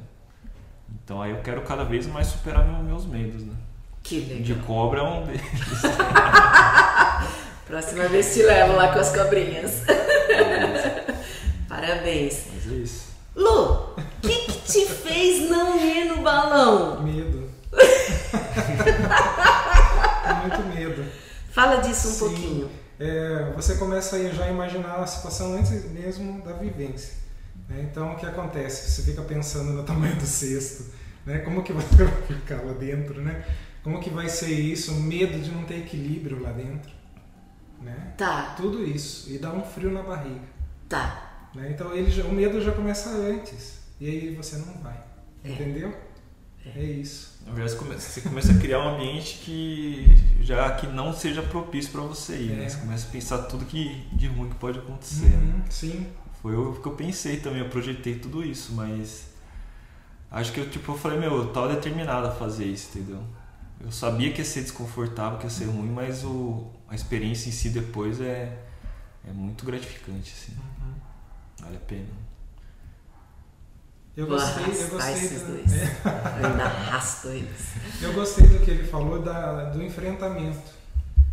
Então 1.04 1.22
aí 1.22 1.32
eu 1.32 1.42
quero 1.42 1.62
cada 1.62 1.84
vez 1.84 2.06
mais 2.08 2.28
superar 2.28 2.66
meu- 2.66 2.84
meus 2.84 3.06
medos, 3.06 3.44
né? 3.44 3.54
Que 4.04 4.22
De 4.22 4.54
legal. 4.54 4.66
cobra 4.68 5.00
é 5.00 5.04
um 5.04 5.26
deles. 5.26 5.42
Próxima 7.68 8.08
vez 8.08 8.34
te 8.34 8.44
levo 8.44 8.74
lá 8.74 8.94
com 8.94 9.00
as 9.00 9.12
cobrinhas. 9.16 9.82
Parabéns. 11.68 12.44
Mas 12.54 12.72
é 12.72 12.76
isso. 12.76 13.06
Lu, 13.36 13.96
o 13.98 14.02
que, 14.22 14.30
que 14.46 14.72
te 14.72 14.86
fez 14.86 15.50
não 15.50 15.76
ir 15.80 16.06
no 16.06 16.18
balão? 16.22 17.02
Medo. 17.02 17.50
Muito 20.42 20.62
medo. 20.76 21.06
Fala 21.52 21.78
disso 21.78 22.08
um 22.08 22.12
Sim. 22.12 22.20
pouquinho. 22.20 22.72
É, 23.00 23.52
você 23.56 23.76
começa 23.76 24.16
a 24.16 24.30
já 24.30 24.48
imaginar 24.48 24.96
a 25.00 25.08
situação 25.08 25.54
antes 25.56 25.86
mesmo 25.92 26.42
da 26.44 26.54
vivência. 26.54 27.14
Né? 27.70 27.88
Então, 27.90 28.14
o 28.14 28.16
que 28.16 28.26
acontece? 28.26 28.90
Você 28.92 29.04
fica 29.12 29.22
pensando 29.24 29.72
no 29.74 29.84
tamanho 29.86 30.16
do 30.16 30.26
cesto, 30.26 30.92
né? 31.26 31.40
como 31.40 31.64
que 31.64 31.74
você 31.74 32.04
vai 32.04 32.22
ficar 32.28 32.62
lá 32.64 32.74
dentro, 32.74 33.22
né? 33.22 33.46
como 33.84 34.00
que 34.00 34.10
vai 34.10 34.28
ser 34.30 34.50
isso, 34.52 34.94
medo 34.96 35.40
de 35.40 35.52
não 35.52 35.64
ter 35.64 35.78
equilíbrio 35.80 36.42
lá 36.42 36.52
dentro. 36.52 36.92
Né? 37.82 38.14
Tá, 38.18 38.56
Tudo 38.58 38.84
isso, 38.84 39.30
e 39.32 39.38
dá 39.38 39.52
um 39.54 39.64
frio 39.64 39.92
na 39.92 40.02
barriga. 40.02 40.42
tá. 40.90 41.50
né? 41.54 41.70
Então, 41.72 41.94
ele 41.94 42.10
já- 42.10 42.24
o 42.24 42.34
medo 42.34 42.60
já 42.62 42.72
começa 42.72 43.10
antes, 43.10 43.80
e 44.00 44.08
aí 44.10 44.36
você 44.36 44.58
não 44.58 44.74
vai. 44.82 45.00
É. 45.44 45.50
Entendeu? 45.52 45.94
É 46.76 46.82
isso. 46.84 47.36
Na 47.46 47.54
verdade, 47.54 47.72
você 47.74 47.78
come- 47.78 47.96
você 47.96 48.22
começa 48.22 48.52
a 48.54 48.58
criar 48.58 48.80
um 48.80 48.96
ambiente 48.96 49.38
que 49.44 50.08
já 50.42 50.72
que 50.76 50.88
não 50.88 51.14
seja 51.14 51.44
propício 51.44 51.92
para 51.92 52.02
você 52.02 52.36
ir, 52.38 52.52
né? 52.56 52.66
É. 52.66 52.70
Você 52.70 52.78
começa 52.78 53.08
a 53.08 53.12
pensar 53.12 53.38
tudo 53.44 53.66
que 53.66 54.04
de 54.14 54.26
ruim 54.28 54.50
que 54.50 54.56
pode 54.56 54.80
acontecer. 54.80 55.28
né? 55.28 55.54
Uhum, 55.58 55.64
sim. 55.70 56.08
Foi 56.46 56.56
o 56.56 56.74
que 56.74 56.88
eu 56.88 56.92
pensei 56.92 57.38
também, 57.38 57.62
eu 57.62 57.70
projetei 57.70 58.20
tudo 58.20 58.44
isso, 58.44 58.74
mas 58.74 59.30
acho 60.30 60.54
que 60.54 60.60
eu 60.60 60.70
tipo 60.70 60.92
eu 60.92 60.96
falei, 60.96 61.18
meu, 61.18 61.38
eu 61.38 61.52
tava 61.52 61.70
determinado 61.70 62.28
a 62.28 62.32
fazer 62.32 62.66
isso, 62.66 63.00
entendeu? 63.00 63.24
Eu 63.82 63.92
sabia 63.92 64.32
que 64.32 64.42
ia 64.42 64.46
ser 64.46 64.62
desconfortável, 64.62 65.40
que 65.40 65.46
ia 65.46 65.50
ser 65.50 65.66
ruim, 65.66 65.90
mas 65.90 66.24
o, 66.24 66.68
a 66.88 66.94
experiência 66.94 67.50
em 67.50 67.52
si 67.52 67.70
depois 67.70 68.22
é, 68.22 68.60
é 69.28 69.32
muito 69.34 69.66
gratificante, 69.66 70.36
assim. 70.38 70.52
Uhum. 70.52 70.94
Vale 71.62 71.78
a 71.78 71.80
pena. 71.80 72.14
Eu 74.16 74.28
gostei, 74.28 74.66
eu 74.66 74.90
gostei, 74.90 75.14
esses 75.14 75.42
do, 75.42 75.48
dois. 75.48 75.74
Eu 75.74 76.48
ainda 76.48 76.64
arrasto 76.64 77.30
eles. 77.30 77.74
eu 78.04 78.14
gostei 78.14 78.46
do 78.46 78.60
que 78.64 78.70
ele 78.70 78.84
falou 78.84 79.20
da, 79.20 79.72
do 79.72 79.82
enfrentamento. 79.82 80.70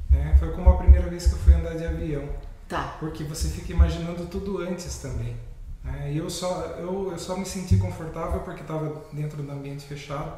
né? 0.09 0.35
Foi 0.39 0.53
como 0.53 0.71
a 0.71 0.79
primeira 0.79 1.11
vez 1.11 1.27
que 1.27 1.35
eu 1.35 1.39
fui 1.39 1.53
andar 1.53 1.75
de 1.75 1.85
avião, 1.85 2.27
Tá, 2.73 2.97
porque 2.99 3.23
você 3.23 3.49
fica 3.49 3.71
imaginando 3.71 4.25
tudo 4.25 4.57
antes 4.57 4.97
também. 4.97 5.37
né? 5.85 6.11
E 6.11 6.17
eu 6.17 6.31
só, 6.31 6.75
eu, 6.79 7.11
eu 7.13 7.19
só 7.19 7.37
me 7.37 7.45
senti 7.45 7.77
confortável 7.77 8.41
porque 8.41 8.63
estava 8.63 9.03
dentro 9.13 9.43
do 9.43 9.53
ambiente 9.53 9.85
fechado, 9.85 10.33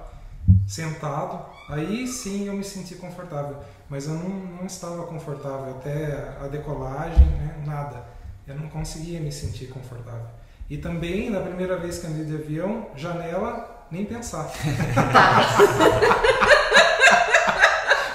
sentado. 0.67 1.47
Aí 1.69 2.09
sim 2.09 2.49
eu 2.49 2.55
me 2.55 2.65
senti 2.65 2.97
confortável, 2.97 3.59
mas 3.89 4.09
eu 4.09 4.15
não, 4.15 4.29
não 4.29 4.67
estava 4.67 5.05
confortável 5.05 5.77
até 5.77 6.35
a 6.43 6.49
decolagem, 6.49 7.25
né? 7.25 7.63
nada. 7.65 8.05
Eu 8.49 8.57
não 8.57 8.69
conseguia 8.69 9.21
me 9.21 9.31
sentir 9.31 9.69
confortável. 9.69 10.27
E 10.69 10.77
também, 10.77 11.31
na 11.31 11.39
primeira 11.39 11.77
vez 11.77 12.01
que 12.01 12.09
andei 12.09 12.25
de 12.25 12.35
avião, 12.35 12.89
janela, 12.97 13.87
nem 13.93 14.05
pensar. 14.05 14.51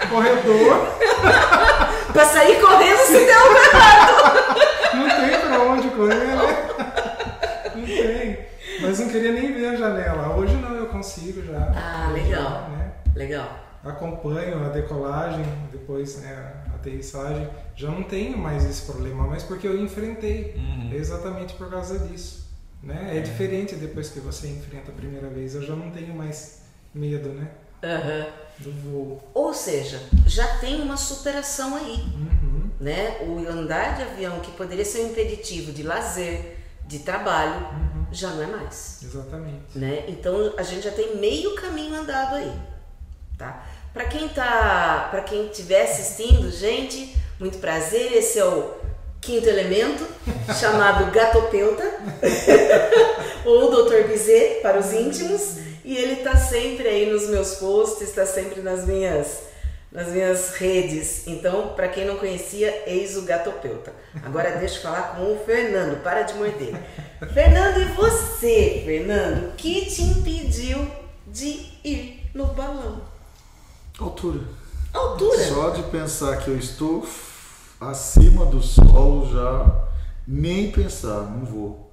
Corredor, 0.09 0.88
pra 2.11 2.25
sair 2.25 2.59
correndo 2.59 2.97
se 3.05 3.25
deu. 3.25 4.08
Correr, 5.99 6.35
né? 6.35 7.75
Não 7.75 7.85
tem. 7.85 8.39
Mas 8.81 8.99
não 8.99 9.09
queria 9.09 9.31
nem 9.33 9.53
ver 9.53 9.67
a 9.67 9.75
janela. 9.75 10.35
Hoje 10.37 10.55
não, 10.55 10.73
eu 10.73 10.87
consigo 10.87 11.41
já. 11.45 11.73
Ah, 11.75 12.11
legal. 12.13 12.69
Né? 12.69 12.91
Legal. 13.15 13.59
Acompanho 13.83 14.65
a 14.65 14.69
decolagem, 14.69 15.43
depois 15.71 16.21
né, 16.21 16.53
a 16.71 16.75
aterrissagem. 16.75 17.49
Já 17.75 17.89
não 17.89 18.03
tenho 18.03 18.37
mais 18.37 18.65
esse 18.65 18.83
problema, 18.83 19.27
mas 19.27 19.43
porque 19.43 19.67
eu 19.67 19.81
enfrentei. 19.81 20.55
Uhum. 20.55 20.91
Exatamente 20.93 21.53
por 21.53 21.69
causa 21.69 21.99
disso. 21.99 22.47
Né? 22.81 23.17
É 23.17 23.19
diferente 23.19 23.75
depois 23.75 24.09
que 24.09 24.19
você 24.19 24.47
enfrenta 24.47 24.91
a 24.91 24.95
primeira 24.95 25.27
vez. 25.27 25.55
Eu 25.55 25.61
já 25.61 25.75
não 25.75 25.91
tenho 25.91 26.13
mais 26.15 26.61
medo 26.93 27.29
né? 27.29 27.49
Aham. 27.83 28.27
do 28.59 28.71
voo. 28.71 29.29
Ou 29.33 29.53
seja, 29.53 30.01
já 30.25 30.47
tem 30.57 30.81
uma 30.81 30.97
superação 30.97 31.75
aí. 31.75 32.05
Uhum. 32.15 32.48
Né? 32.79 33.17
O 33.21 33.39
andar 33.50 33.95
de 33.98 34.03
avião, 34.03 34.39
que 34.39 34.51
poderia 34.51 34.86
ser 34.86 35.01
um 35.01 35.07
impeditivo 35.09 35.71
de 35.71 35.83
lazer, 35.83 36.57
de 36.86 37.00
trabalho, 37.00 37.67
Uhum. 37.71 38.05
já 38.12 38.29
não 38.29 38.43
é 38.43 38.48
mais. 38.48 39.00
Exatamente. 39.03 39.62
né? 39.75 40.05
Então 40.07 40.53
a 40.57 40.63
gente 40.63 40.83
já 40.83 40.91
tem 40.91 41.15
meio 41.17 41.53
caminho 41.55 41.95
andado 41.95 42.36
aí, 42.36 42.51
tá? 43.38 43.63
Para 43.93 44.05
quem 44.05 44.27
tá, 44.29 45.07
para 45.12 45.21
quem 45.21 45.48
estiver 45.48 45.83
assistindo, 45.83 46.50
gente, 46.51 47.15
muito 47.39 47.57
prazer. 47.59 48.13
Esse 48.13 48.39
é 48.39 48.45
o 48.45 48.74
quinto 49.21 49.48
elemento 49.50 50.05
chamado 50.59 51.12
Gatopeuta 51.12 51.83
ou 53.45 53.69
Dr. 53.86 54.07
Bizet 54.07 54.62
para 54.62 54.79
os 54.79 54.91
íntimos 54.93 55.57
e 55.83 55.95
ele 55.98 56.17
tá 56.17 56.36
sempre 56.38 56.88
aí 56.88 57.12
nos 57.12 57.27
meus 57.29 57.55
posts, 57.55 58.01
está 58.01 58.25
sempre 58.25 58.62
nas 58.62 58.86
minhas 58.86 59.48
nas 59.91 60.10
minhas 60.10 60.55
redes. 60.55 61.25
Então, 61.27 61.69
para 61.75 61.88
quem 61.88 62.05
não 62.05 62.17
conhecia, 62.17 62.84
eis 62.86 63.17
o 63.17 63.24
Gatopeuta. 63.24 63.93
Agora 64.24 64.58
deixa 64.58 64.77
eu 64.77 64.81
falar 64.81 65.15
com 65.15 65.34
o 65.34 65.39
Fernando, 65.46 66.01
para 66.03 66.24
de 66.24 66.34
morder. 66.36 66.75
Fernando, 67.34 67.81
e 67.81 67.86
você, 67.86 68.84
Fernando, 68.86 69.50
o 69.50 69.51
que 69.53 69.86
te 69.86 70.01
impediu 70.01 70.89
de 71.27 71.69
ir 71.84 72.29
no 72.34 72.46
balão? 72.48 73.01
Altura. 74.00 74.41
Altura. 74.93 75.38
Só 75.46 75.69
de 75.72 75.84
pensar 75.84 76.38
que 76.38 76.50
eu 76.50 76.58
estou 76.58 77.08
acima 77.79 78.46
do 78.46 78.62
solo 78.62 79.31
já 79.31 79.88
nem 80.27 80.72
pensar, 80.72 81.22
não 81.22 81.46
vou. 81.46 81.91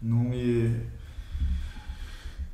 Não 0.00 0.18
me 0.18 0.86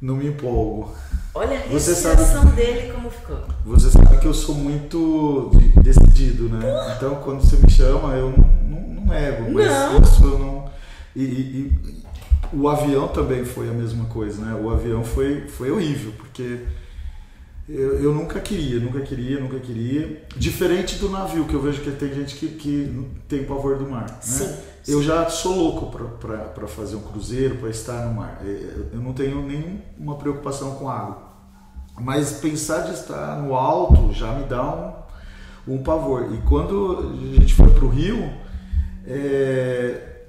não 0.02 0.16
me 0.16 0.26
empolgo. 0.26 0.92
Olha 1.34 1.58
a 1.58 1.62
Você 1.68 1.92
respiração 1.92 2.44
dele 2.46 2.92
como 2.92 3.08
ficou. 3.10 3.38
Você 3.64 3.90
sabe 3.90 4.18
que 4.18 4.26
eu 4.26 4.34
sou 4.34 4.54
muito 4.54 5.50
de- 5.54 5.80
decidido, 5.80 6.48
né? 6.50 6.60
Então 6.96 7.14
quando 7.22 7.40
você 7.40 7.56
me 7.56 7.70
chama, 7.70 8.12
eu 8.14 8.30
não, 8.30 8.38
não, 8.68 8.94
não 8.94 9.04
nego, 9.06 9.50
mas 9.52 9.66
Não. 9.66 10.30
eu 10.30 10.38
não. 10.38 10.70
E, 11.16 11.22
e- 11.22 11.72
e 11.88 12.02
o 12.52 12.68
avião 12.68 13.08
também 13.08 13.44
foi 13.46 13.68
a 13.70 13.72
mesma 13.72 14.04
coisa, 14.06 14.44
né? 14.44 14.60
O 14.62 14.68
avião 14.68 15.02
foi, 15.04 15.46
foi 15.48 15.70
horrível, 15.70 16.12
porque 16.18 16.58
eu, 17.68 18.02
eu 18.02 18.12
nunca 18.12 18.40
queria, 18.40 18.78
nunca 18.80 19.00
queria, 19.00 19.40
nunca 19.40 19.58
queria. 19.58 20.22
Diferente 20.36 20.96
do 20.96 21.08
navio, 21.08 21.44
que 21.46 21.54
eu 21.54 21.62
vejo 21.62 21.80
que 21.80 21.90
tem 21.92 22.12
gente 22.12 22.34
que, 22.36 22.48
que 22.48 23.06
tem 23.28 23.44
pavor 23.44 23.78
do 23.78 23.88
mar. 23.88 24.04
Né? 24.10 24.16
Sim, 24.20 24.54
Eu 24.86 25.02
já 25.02 25.28
sou 25.30 25.56
louco 25.56 25.96
para 26.18 26.66
fazer 26.66 26.96
um 26.96 27.02
cruzeiro, 27.02 27.56
para 27.58 27.70
estar 27.70 28.06
no 28.06 28.14
mar. 28.14 28.40
Eu 28.44 28.88
eu 28.92 29.00
não 29.00 29.12
tenho 29.12 29.42
nenhuma 29.42 30.16
preocupação 30.16 30.74
com 30.74 30.88
água. 30.88 31.30
Mas 32.00 32.32
pensar 32.40 32.80
de 32.80 32.94
estar 32.94 33.36
no 33.40 33.54
alto 33.54 34.12
já 34.12 34.32
me 34.32 34.44
dá 34.44 35.06
um, 35.66 35.74
um 35.74 35.82
pavor. 35.82 36.32
E 36.34 36.38
quando 36.48 37.12
a 37.12 37.40
gente 37.40 37.54
foi 37.54 37.70
para 37.70 37.84
o 37.84 37.88
Rio, 37.88 38.32
é, 39.06 40.24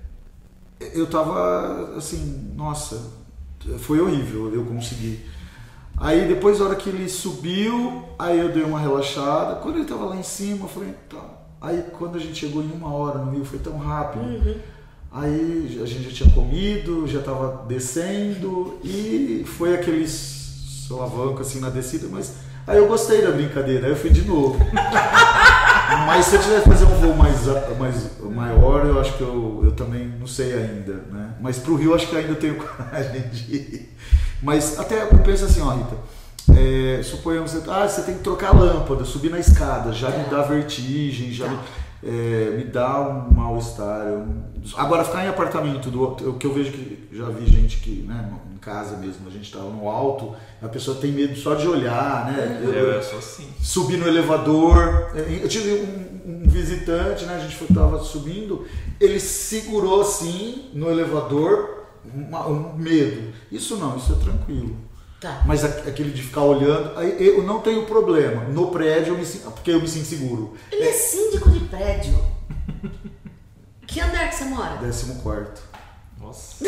eu 0.93 1.07
tava 1.07 1.95
assim, 1.97 2.53
nossa, 2.55 3.11
foi 3.79 3.99
horrível 3.99 4.53
eu 4.53 4.65
consegui. 4.65 5.25
Aí 5.97 6.27
depois, 6.27 6.59
na 6.59 6.65
hora 6.65 6.75
que 6.75 6.89
ele 6.89 7.07
subiu, 7.07 8.03
aí 8.17 8.39
eu 8.39 8.51
dei 8.51 8.63
uma 8.63 8.79
relaxada. 8.79 9.55
Quando 9.61 9.77
ele 9.77 9.85
tava 9.85 10.05
lá 10.05 10.15
em 10.15 10.23
cima, 10.23 10.65
eu 10.65 10.69
falei, 10.69 10.93
tá. 11.09 11.32
Aí 11.63 11.81
quando 11.97 12.17
a 12.17 12.19
gente 12.19 12.35
chegou 12.35 12.61
em 12.61 12.69
uma 12.73 12.93
hora 12.93 13.19
no 13.19 13.31
Rio, 13.31 13.45
foi 13.45 13.57
tão 13.57 13.77
rápido. 13.77 14.57
Aí 15.09 15.79
a 15.81 15.85
gente 15.85 16.09
já 16.09 16.11
tinha 16.11 16.29
comido, 16.31 17.07
já 17.07 17.21
tava 17.21 17.65
descendo 17.65 18.77
e 18.83 19.45
foi 19.47 19.73
aquele 19.73 20.05
solavanco 20.05 21.39
assim 21.39 21.61
na 21.61 21.69
descida, 21.69 22.07
mas 22.11 22.33
aí 22.67 22.77
eu 22.77 22.87
gostei 22.87 23.21
da 23.21 23.31
brincadeira, 23.31 23.85
aí 23.85 23.93
eu 23.93 23.95
fui 23.95 24.09
de 24.09 24.27
novo. 24.27 24.57
mas 26.05 26.25
se 26.25 26.35
eu 26.35 26.41
tivesse 26.41 26.63
que 26.63 26.69
fazer 26.69 26.85
um 26.85 26.95
voo 26.99 27.15
mais, 27.15 27.45
mais 27.77 28.09
maior, 28.35 28.85
eu 28.85 28.99
acho 28.99 29.15
que 29.15 29.21
eu, 29.21 29.61
eu 29.63 29.71
também 29.71 30.07
não 30.19 30.27
sei 30.27 30.53
ainda, 30.53 30.93
né? 31.11 31.35
Mas 31.39 31.59
pro 31.59 31.75
Rio 31.75 31.91
eu 31.91 31.95
acho 31.95 32.07
que 32.07 32.17
ainda 32.17 32.35
tenho 32.35 32.55
coragem 32.59 33.21
de 33.29 33.55
ir. 33.55 33.95
Mas 34.41 34.77
até 34.77 35.03
eu 35.03 35.19
penso 35.19 35.45
assim, 35.45 35.61
ó, 35.61 35.69
Rita, 35.69 35.95
é, 36.51 37.01
suponhamos, 37.03 37.55
ah, 37.69 37.87
você 37.87 38.01
tem 38.03 38.15
que 38.15 38.23
trocar 38.23 38.49
a 38.55 38.59
lâmpada, 38.59 39.05
subir 39.05 39.29
na 39.31 39.39
escada, 39.39 39.91
já 39.93 40.09
me 40.09 40.25
dá 40.25 40.41
vertigem, 40.41 41.31
já 41.31 41.47
me, 41.47 41.59
é, 42.03 42.53
me 42.57 42.63
dá 42.65 42.99
um 43.01 43.33
mal-estar. 43.33 44.05
não- 44.05 44.53
Agora, 44.77 45.03
ficar 45.03 45.25
em 45.25 45.27
apartamento, 45.27 45.89
do, 45.91 46.03
o 46.03 46.33
que 46.37 46.47
eu 46.47 46.53
vejo 46.53 46.71
que 46.71 47.09
já 47.11 47.25
vi 47.25 47.45
gente 47.45 47.77
que, 47.77 48.03
né, 48.07 48.29
em 48.53 48.57
casa 48.57 48.95
mesmo, 48.97 49.27
a 49.27 49.31
gente 49.31 49.43
estava 49.43 49.69
no 49.69 49.89
alto, 49.89 50.33
a 50.61 50.67
pessoa 50.69 50.97
tem 50.97 51.11
medo 51.11 51.35
só 51.37 51.53
de 51.53 51.67
olhar, 51.67 52.31
né? 52.31 52.61
Eu- 52.63 52.73
Eu, 52.73 52.91
eu 52.93 53.03
sou 53.03 53.19
assim. 53.19 53.47
subir 53.59 53.97
no 53.97 54.07
elevador. 54.07 55.11
Eu 55.15 55.49
tive 55.49 55.73
um, 56.25 56.43
um 56.45 56.47
visitante, 56.49 57.25
né? 57.25 57.35
A 57.35 57.39
gente 57.39 57.61
estava 57.61 57.99
subindo, 57.99 58.65
ele 59.01 59.19
segurou 59.19 59.99
assim 60.01 60.69
no 60.73 60.89
elevador, 60.89 61.83
uma- 62.15 62.47
um 62.47 62.73
medo. 62.77 63.33
Isso 63.51 63.75
não, 63.75 63.97
isso 63.97 64.13
é 64.13 64.15
tranquilo. 64.23 64.77
Tá. 65.23 65.41
Mas 65.45 65.63
a- 65.63 65.69
aquele 65.87 66.11
de 66.11 66.21
ficar 66.21 66.41
olhando, 66.41 66.99
aí 66.99 67.15
eu 67.25 67.41
não 67.43 67.61
tenho 67.61 67.85
problema. 67.85 68.43
No 68.43 68.67
prédio, 68.71 69.13
eu 69.13 69.17
me, 69.17 69.25
sinto- 69.25 69.49
porque 69.51 69.71
eu 69.71 69.79
me 69.81 69.87
sinto 69.87 70.05
seguro. 70.05 70.53
Ele 70.69 70.83
é 70.83 70.91
síndico 70.91 71.49
de 71.49 71.61
prédio. 71.61 72.13
Que 73.87 73.99
andar 74.01 74.27
que 74.27 74.35
você 74.35 74.45
mora? 74.45 74.75
Décimo 74.77 75.15
quarto. 75.21 75.61
Nossa. 76.19 76.65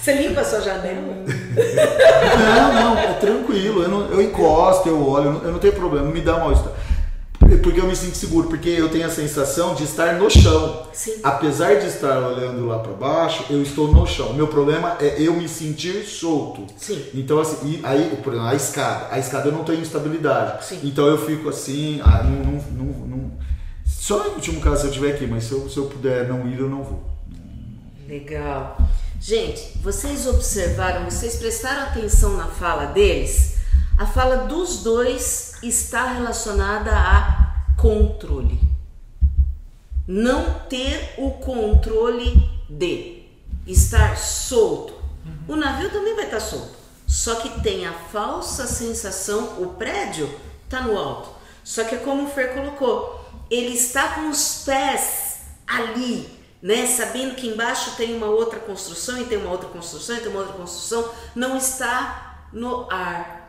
Você 0.00 0.12
limpa 0.14 0.40
a 0.40 0.44
sua 0.44 0.60
janela? 0.60 1.14
Não, 2.56 2.72
não, 2.74 2.98
é 2.98 3.12
tranquilo. 3.14 3.82
Eu, 3.82 3.88
não- 3.88 4.06
eu 4.10 4.22
encosto, 4.22 4.88
eu 4.88 5.06
olho, 5.08 5.26
eu 5.26 5.32
não, 5.32 5.42
eu 5.44 5.52
não 5.52 5.58
tenho 5.58 5.74
problema, 5.74 6.06
não 6.06 6.12
me 6.12 6.20
dá 6.22 6.38
mal-estar. 6.38 6.72
Porque 7.58 7.80
eu 7.80 7.86
me 7.86 7.96
sinto 7.96 8.16
seguro, 8.16 8.48
porque 8.48 8.68
eu 8.68 8.88
tenho 8.88 9.06
a 9.06 9.10
sensação 9.10 9.74
de 9.74 9.84
estar 9.84 10.14
no 10.14 10.30
chão. 10.30 10.86
Sim. 10.92 11.14
Apesar 11.22 11.74
de 11.78 11.86
estar 11.86 12.18
olhando 12.18 12.66
lá 12.66 12.78
para 12.78 12.92
baixo, 12.92 13.44
eu 13.50 13.62
estou 13.62 13.88
no 13.92 14.06
chão. 14.06 14.28
O 14.28 14.34
meu 14.34 14.48
problema 14.48 14.96
é 15.00 15.16
eu 15.20 15.34
me 15.34 15.48
sentir 15.48 16.04
solto. 16.04 16.66
Sim. 16.76 17.04
Então, 17.14 17.40
assim, 17.40 17.80
aí, 17.82 18.16
por 18.22 18.32
exemplo, 18.32 18.48
a 18.48 18.54
escada. 18.54 19.08
A 19.10 19.18
escada 19.18 19.48
eu 19.48 19.52
não 19.52 19.64
tenho 19.64 19.82
estabilidade. 19.82 20.64
Sim. 20.64 20.80
Então 20.84 21.06
eu 21.06 21.18
fico 21.26 21.48
assim, 21.48 22.00
ah, 22.04 22.22
não, 22.22 22.52
não, 22.52 22.64
não- 22.72 23.06
não- 23.06 23.32
Só 23.84 24.26
em 24.26 24.30
último 24.30 24.60
caso 24.60 24.78
se 24.82 24.86
eu 24.86 24.90
estiver 24.90 25.14
aqui, 25.14 25.26
mas 25.26 25.44
se 25.44 25.52
eu, 25.52 25.68
se 25.68 25.76
eu 25.76 25.86
puder 25.86 26.28
não 26.28 26.46
ir, 26.48 26.58
eu 26.58 26.68
não 26.68 26.82
vou. 26.82 27.04
Legal. 28.08 28.76
Gente, 29.20 29.78
vocês 29.82 30.26
observaram, 30.26 31.04
vocês 31.08 31.36
prestaram 31.36 31.82
atenção 31.82 32.36
na 32.36 32.46
fala 32.46 32.86
deles? 32.86 33.56
A 33.98 34.06
fala 34.06 34.46
dos 34.48 34.82
dois 34.82 35.49
está 35.62 36.12
relacionada 36.12 36.90
a 36.92 37.74
controle. 37.76 38.60
Não 40.06 40.60
ter 40.68 41.14
o 41.18 41.32
controle 41.32 42.48
de 42.68 43.22
estar 43.66 44.16
solto. 44.16 44.94
O 45.46 45.56
navio 45.56 45.90
também 45.90 46.14
vai 46.16 46.24
estar 46.24 46.40
solto. 46.40 46.78
Só 47.06 47.36
que 47.36 47.60
tem 47.60 47.86
a 47.86 47.92
falsa 47.92 48.66
sensação, 48.66 49.60
o 49.62 49.74
prédio 49.74 50.30
está 50.64 50.82
no 50.82 50.96
alto. 50.96 51.30
Só 51.64 51.84
que 51.84 51.96
é 51.96 51.98
como 51.98 52.24
o 52.24 52.30
Fer 52.30 52.54
colocou, 52.54 53.20
ele 53.50 53.74
está 53.74 54.14
com 54.14 54.30
os 54.30 54.62
pés 54.64 55.40
ali, 55.66 56.28
né? 56.62 56.86
Sabendo 56.86 57.34
que 57.34 57.48
embaixo 57.48 57.96
tem 57.96 58.16
uma 58.16 58.26
outra 58.26 58.60
construção 58.60 59.20
e 59.20 59.24
tem 59.24 59.38
uma 59.38 59.50
outra 59.50 59.68
construção 59.68 60.16
e 60.16 60.20
tem 60.20 60.30
uma 60.30 60.40
outra 60.40 60.56
construção, 60.56 61.10
não 61.34 61.56
está 61.56 62.46
no 62.52 62.90
ar. 62.90 63.39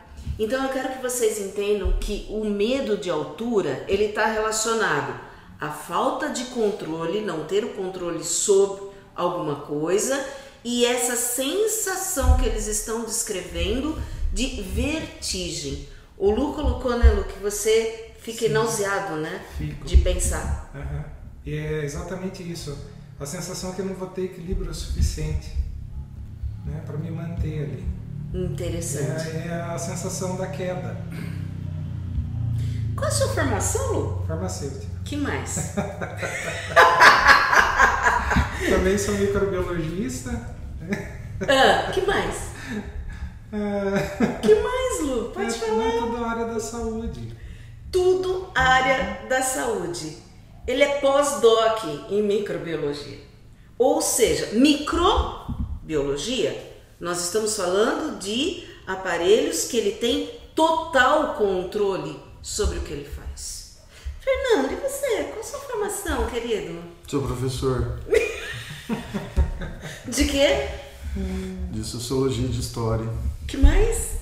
Então 0.42 0.64
eu 0.64 0.72
quero 0.72 0.94
que 0.94 1.00
vocês 1.00 1.38
entendam 1.38 1.92
que 2.00 2.26
o 2.28 2.44
medo 2.44 2.96
de 2.96 3.08
altura 3.08 3.84
ele 3.86 4.06
está 4.06 4.26
relacionado 4.26 5.14
à 5.60 5.70
falta 5.70 6.30
de 6.30 6.46
controle, 6.46 7.20
não 7.20 7.44
ter 7.44 7.64
o 7.64 7.74
controle 7.74 8.24
sobre 8.24 8.90
alguma 9.14 9.60
coisa 9.60 10.20
e 10.64 10.84
essa 10.84 11.14
sensação 11.14 12.36
que 12.38 12.46
eles 12.46 12.66
estão 12.66 13.04
descrevendo 13.04 13.96
de 14.32 14.60
vertigem. 14.62 15.88
O 16.18 16.32
Lu 16.32 16.54
colocou, 16.54 16.98
né, 16.98 17.12
Lu, 17.12 17.22
que 17.22 17.38
você 17.38 18.10
fica 18.18 18.48
nauseado, 18.48 19.18
né? 19.18 19.44
Fico. 19.56 19.86
De 19.86 19.98
pensar. 19.98 20.72
Aham. 20.74 21.04
E 21.46 21.54
é 21.54 21.84
exatamente 21.84 22.42
isso. 22.42 22.76
A 23.20 23.26
sensação 23.26 23.70
é 23.70 23.74
que 23.76 23.80
eu 23.80 23.86
não 23.86 23.94
vou 23.94 24.08
ter 24.08 24.24
equilíbrio 24.24 24.74
suficiente 24.74 25.56
né, 26.66 26.82
para 26.84 26.96
me 26.98 27.12
manter 27.12 27.62
ali. 27.62 28.01
Interessante. 28.34 29.28
É, 29.36 29.48
é 29.48 29.52
a 29.74 29.78
sensação 29.78 30.36
da 30.36 30.46
queda 30.46 30.96
Qual 32.96 33.06
a 33.06 33.10
sua 33.10 33.28
formação, 33.28 33.92
Lu? 33.92 34.24
farmacêutica. 34.26 34.90
Que 35.04 35.16
mais? 35.16 35.74
Também 38.70 38.96
sou 38.96 39.14
microbiologista. 39.14 40.30
ah, 41.40 41.90
que 41.92 42.00
mais? 42.02 42.52
É, 43.52 44.38
Que 44.40 44.54
mais, 44.54 45.00
Lu? 45.02 45.30
Pode 45.30 45.48
é, 45.48 45.50
falar. 45.50 45.84
é 45.84 45.98
a 46.24 46.30
área 46.30 46.46
da 46.46 46.60
saúde. 46.60 47.36
Tudo 47.90 48.50
área 48.54 49.26
da 49.28 49.42
saúde. 49.42 50.16
Ele 50.66 50.82
é 50.82 50.98
pós-doc 51.00 51.84
em 52.08 52.22
microbiologia. 52.22 53.18
Ou 53.78 54.00
seja, 54.00 54.54
microbiologia, 54.54 56.71
nós 57.02 57.20
estamos 57.24 57.56
falando 57.56 58.18
de 58.20 58.62
aparelhos 58.86 59.64
que 59.64 59.76
ele 59.76 59.90
tem 59.96 60.30
total 60.54 61.34
controle 61.34 62.16
sobre 62.40 62.78
o 62.78 62.82
que 62.82 62.92
ele 62.92 63.08
faz. 63.08 63.78
Fernando, 64.20 64.70
e 64.72 64.76
você? 64.76 65.24
Qual 65.24 65.40
a 65.40 65.42
sua 65.42 65.58
formação, 65.58 66.30
querido? 66.30 66.80
Sou 67.08 67.20
professor 67.22 67.98
De 70.06 70.24
quê? 70.26 70.68
de 71.72 71.82
Sociologia 71.84 72.46
de 72.46 72.60
História, 72.60 73.08
Que 73.48 73.56
mais? 73.56 74.18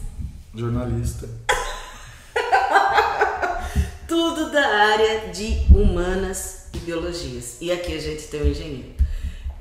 jornalista. 0.55 1.29
Tudo 4.09 4.51
da 4.51 4.67
área 4.67 5.29
de 5.29 5.67
humanas 5.71 6.65
e 6.75 6.79
biologias. 6.79 7.59
E 7.61 7.71
aqui 7.71 7.95
a 7.95 8.01
gente 8.01 8.23
tem 8.29 8.43
um 8.43 8.47
engenheiro. 8.49 8.95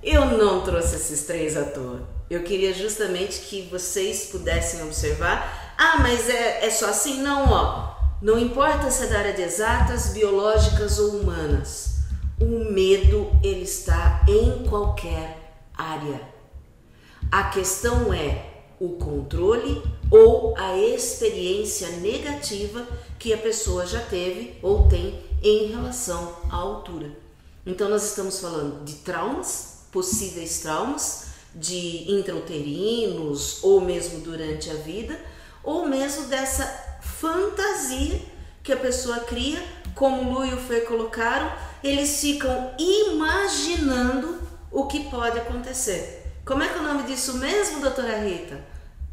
Eu 0.01 0.25
não 0.37 0.61
trouxe 0.61 0.95
esses 0.95 1.23
três 1.23 1.57
à 1.57 1.63
toa. 1.63 2.07
Eu 2.29 2.43
queria 2.43 2.73
justamente 2.73 3.41
que 3.41 3.63
vocês 3.63 4.27
pudessem 4.31 4.83
observar. 4.83 5.75
Ah, 5.77 5.97
mas 5.99 6.29
é, 6.29 6.65
é 6.65 6.69
só 6.69 6.89
assim? 6.89 7.21
Não, 7.21 7.49
ó. 7.49 7.95
Não 8.21 8.37
importa 8.37 8.91
se 8.91 9.03
é 9.03 9.07
da 9.07 9.19
área 9.19 9.33
de 9.33 9.41
exatas, 9.41 10.09
biológicas 10.09 10.99
ou 10.99 11.19
humanas. 11.21 11.99
O 12.39 12.71
medo, 12.71 13.31
ele 13.43 13.63
está 13.63 14.25
em 14.27 14.67
qualquer 14.67 15.37
área. 15.73 16.21
A 17.31 17.43
questão 17.45 18.13
é 18.13 18.45
o 18.79 18.89
controle 18.93 19.81
ou 20.09 20.57
a 20.57 20.77
experiência 20.77 21.89
negativa 21.97 22.87
que 23.17 23.33
a 23.33 23.37
pessoa 23.37 23.85
já 23.85 24.01
teve 24.01 24.57
ou 24.61 24.87
tem 24.87 25.19
em 25.43 25.67
relação 25.67 26.35
à 26.49 26.55
altura. 26.55 27.11
Então, 27.65 27.89
nós 27.89 28.03
estamos 28.09 28.39
falando 28.39 28.83
de 28.83 28.95
traumas, 28.95 29.68
possíveis 29.91 30.59
traumas, 30.59 31.27
de 31.53 32.11
intrauterinos 32.11 33.63
ou 33.63 33.81
mesmo 33.81 34.19
durante 34.19 34.69
a 34.69 34.75
vida, 34.75 35.19
ou 35.63 35.87
mesmo 35.87 36.25
dessa 36.25 36.65
fantasia 37.01 38.21
que 38.63 38.71
a 38.71 38.77
pessoa 38.77 39.19
cria, 39.21 39.61
como 39.95 40.31
Lu 40.31 40.45
e 40.45 40.53
o 40.53 40.57
Fer 40.57 40.85
colocaram, 40.85 41.51
eles 41.83 42.19
ficam 42.19 42.73
imaginando 42.77 44.39
o 44.71 44.85
que 44.85 45.09
pode 45.09 45.39
acontecer. 45.39 46.23
Como 46.45 46.63
é 46.63 46.67
que 46.67 46.77
é 46.77 46.81
o 46.81 46.83
nome 46.83 47.03
disso 47.03 47.37
mesmo, 47.37 47.81
doutora 47.81 48.19
Rita? 48.19 48.59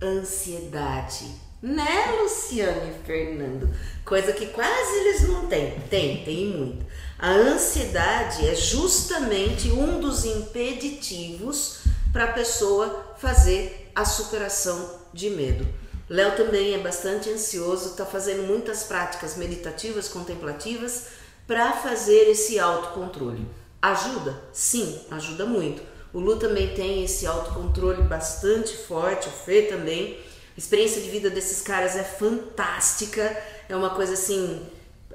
Ansiedade. 0.02 1.46
Né, 1.62 2.12
Luciane 2.22 2.90
e 2.90 3.06
Fernando? 3.06 3.68
Coisa 4.04 4.32
que 4.32 4.46
quase 4.48 4.98
eles 4.98 5.28
não 5.28 5.46
têm. 5.46 5.80
Tem, 5.90 6.22
tem 6.22 6.46
muito. 6.46 6.84
A 7.18 7.30
ansiedade 7.30 8.46
é 8.46 8.54
justamente 8.54 9.70
um 9.70 10.00
dos 10.00 10.26
impeditivos 10.26 11.78
para 12.12 12.24
a 12.24 12.32
pessoa 12.32 13.14
fazer 13.16 13.90
a 13.94 14.04
superação 14.04 15.00
de 15.14 15.30
medo. 15.30 15.66
Léo 16.10 16.36
também 16.36 16.74
é 16.74 16.78
bastante 16.78 17.30
ansioso, 17.30 17.90
está 17.90 18.04
fazendo 18.04 18.46
muitas 18.46 18.84
práticas 18.84 19.34
meditativas, 19.34 20.08
contemplativas, 20.08 21.06
para 21.46 21.72
fazer 21.72 22.28
esse 22.28 22.58
autocontrole. 22.58 23.46
Ajuda? 23.80 24.38
Sim, 24.52 25.00
ajuda 25.10 25.46
muito. 25.46 25.82
O 26.12 26.20
Lu 26.20 26.36
também 26.36 26.74
tem 26.74 27.02
esse 27.02 27.26
autocontrole 27.26 28.02
bastante 28.02 28.76
forte, 28.76 29.28
o 29.28 29.32
Fê 29.32 29.62
também. 29.62 30.20
A 30.54 30.58
experiência 30.58 31.00
de 31.00 31.08
vida 31.08 31.30
desses 31.30 31.62
caras 31.62 31.96
é 31.96 32.04
fantástica, 32.04 33.22
é 33.68 33.74
uma 33.74 33.90
coisa 33.90 34.12
assim. 34.12 34.66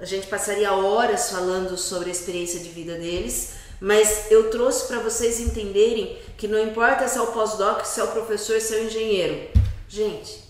A 0.01 0.05
gente 0.05 0.25
passaria 0.25 0.73
horas 0.73 1.29
falando 1.29 1.77
sobre 1.77 2.09
a 2.09 2.11
experiência 2.11 2.59
de 2.59 2.69
vida 2.69 2.95
deles, 2.95 3.51
mas 3.79 4.31
eu 4.31 4.49
trouxe 4.49 4.87
para 4.87 4.97
vocês 4.97 5.39
entenderem 5.39 6.17
que 6.35 6.47
não 6.47 6.59
importa 6.59 7.07
se 7.07 7.19
é 7.19 7.21
o 7.21 7.27
pós-doc, 7.27 7.85
se 7.85 7.99
é 7.99 8.03
o 8.03 8.07
professor, 8.07 8.59
se 8.59 8.73
é 8.73 8.79
o 8.79 8.85
engenheiro. 8.85 9.49
Gente, 9.87 10.43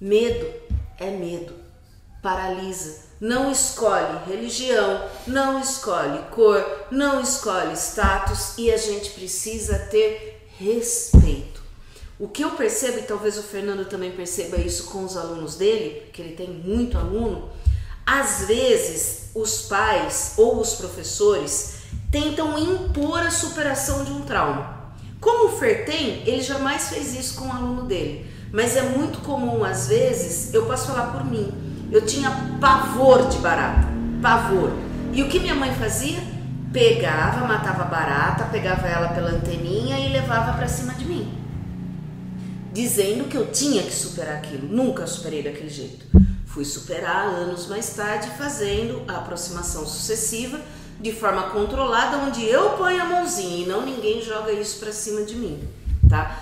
medo 0.00 0.50
é 0.98 1.10
medo, 1.10 1.52
paralisa. 2.22 3.04
Não 3.20 3.52
escolhe 3.52 4.24
religião, 4.26 5.10
não 5.26 5.60
escolhe 5.60 6.20
cor, 6.30 6.86
não 6.90 7.20
escolhe 7.20 7.74
status 7.74 8.56
e 8.56 8.72
a 8.72 8.78
gente 8.78 9.10
precisa 9.10 9.78
ter 9.78 10.48
respeito. 10.58 11.62
O 12.18 12.28
que 12.28 12.42
eu 12.42 12.52
percebo, 12.52 12.98
e 12.98 13.02
talvez 13.02 13.36
o 13.36 13.42
Fernando 13.42 13.86
também 13.86 14.12
perceba 14.12 14.56
isso 14.56 14.84
com 14.84 15.04
os 15.04 15.18
alunos 15.18 15.56
dele, 15.56 16.08
que 16.14 16.22
ele 16.22 16.34
tem 16.34 16.48
muito 16.48 16.96
aluno, 16.96 17.52
às 18.06 18.44
vezes 18.46 19.30
os 19.34 19.62
pais 19.62 20.34
ou 20.36 20.60
os 20.60 20.74
professores 20.74 21.74
tentam 22.10 22.58
impor 22.58 23.18
a 23.20 23.30
superação 23.30 24.04
de 24.04 24.12
um 24.12 24.22
trauma. 24.22 24.92
Como 25.20 25.48
o 25.48 25.58
Fer 25.58 25.86
tem, 25.86 26.22
ele 26.26 26.42
jamais 26.42 26.88
fez 26.88 27.18
isso 27.18 27.36
com 27.36 27.48
o 27.48 27.52
aluno 27.52 27.84
dele, 27.84 28.30
mas 28.52 28.76
é 28.76 28.82
muito 28.82 29.18
comum 29.20 29.64
às 29.64 29.88
vezes, 29.88 30.52
eu 30.52 30.66
posso 30.66 30.88
falar 30.88 31.12
por 31.12 31.24
mim, 31.24 31.52
eu 31.90 32.04
tinha 32.04 32.30
pavor 32.60 33.28
de 33.28 33.38
barata, 33.38 33.88
pavor. 34.20 34.70
E 35.12 35.22
o 35.22 35.28
que 35.28 35.38
minha 35.38 35.54
mãe 35.54 35.72
fazia? 35.74 36.18
Pegava, 36.72 37.46
matava 37.46 37.82
a 37.82 37.86
barata, 37.86 38.44
pegava 38.44 38.86
ela 38.86 39.08
pela 39.08 39.30
anteninha 39.30 39.98
e 39.98 40.12
levava 40.12 40.52
para 40.52 40.66
cima 40.66 40.92
de 40.94 41.04
mim. 41.04 41.32
Dizendo 42.72 43.24
que 43.28 43.36
eu 43.36 43.52
tinha 43.52 43.82
que 43.84 43.92
superar 43.92 44.38
aquilo. 44.38 44.66
Nunca 44.66 45.06
superei 45.06 45.42
daquele 45.42 45.68
jeito. 45.68 46.04
Fui 46.54 46.64
superar 46.64 47.26
anos 47.26 47.66
mais 47.66 47.90
tarde 47.94 48.30
fazendo 48.38 49.02
a 49.08 49.16
aproximação 49.16 49.84
sucessiva 49.84 50.60
de 51.00 51.10
forma 51.10 51.50
controlada, 51.50 52.18
onde 52.18 52.44
eu 52.44 52.70
ponho 52.76 53.02
a 53.02 53.06
mãozinha 53.06 53.64
e 53.64 53.66
não 53.66 53.84
ninguém 53.84 54.22
joga 54.22 54.52
isso 54.52 54.78
para 54.78 54.92
cima 54.92 55.22
de 55.22 55.34
mim, 55.34 55.68
tá? 56.08 56.38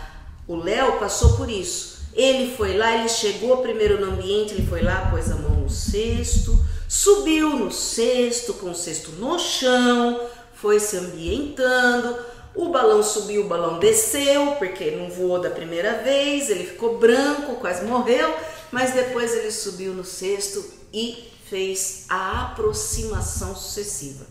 O 0.46 0.54
Léo 0.56 0.98
passou 0.98 1.34
por 1.38 1.48
isso. 1.48 2.02
Ele 2.12 2.54
foi 2.54 2.76
lá, 2.76 2.94
ele 2.94 3.08
chegou 3.08 3.62
primeiro 3.62 4.04
no 4.04 4.12
ambiente, 4.12 4.52
ele 4.52 4.66
foi 4.66 4.82
lá, 4.82 5.08
pôs 5.10 5.30
a 5.30 5.36
mão 5.36 5.62
no 5.62 5.70
cesto, 5.70 6.62
subiu 6.86 7.56
no 7.56 7.72
cesto, 7.72 8.52
com 8.52 8.72
o 8.72 8.74
cesto 8.74 9.12
no 9.12 9.38
chão, 9.38 10.20
foi 10.52 10.78
se 10.78 10.98
ambientando. 10.98 12.18
O 12.54 12.68
balão 12.68 13.02
subiu, 13.02 13.46
o 13.46 13.48
balão 13.48 13.78
desceu, 13.78 14.56
porque 14.58 14.90
não 14.90 15.08
voou 15.08 15.40
da 15.40 15.48
primeira 15.48 16.02
vez, 16.02 16.50
ele 16.50 16.66
ficou 16.66 16.98
branco, 16.98 17.54
quase 17.54 17.86
morreu, 17.86 18.30
mas 18.72 18.94
depois 18.94 19.32
ele 19.34 19.52
subiu 19.52 19.92
no 19.92 20.02
cesto 20.02 20.64
e 20.92 21.30
fez 21.48 22.06
a 22.08 22.46
aproximação 22.46 23.54
sucessiva. 23.54 24.26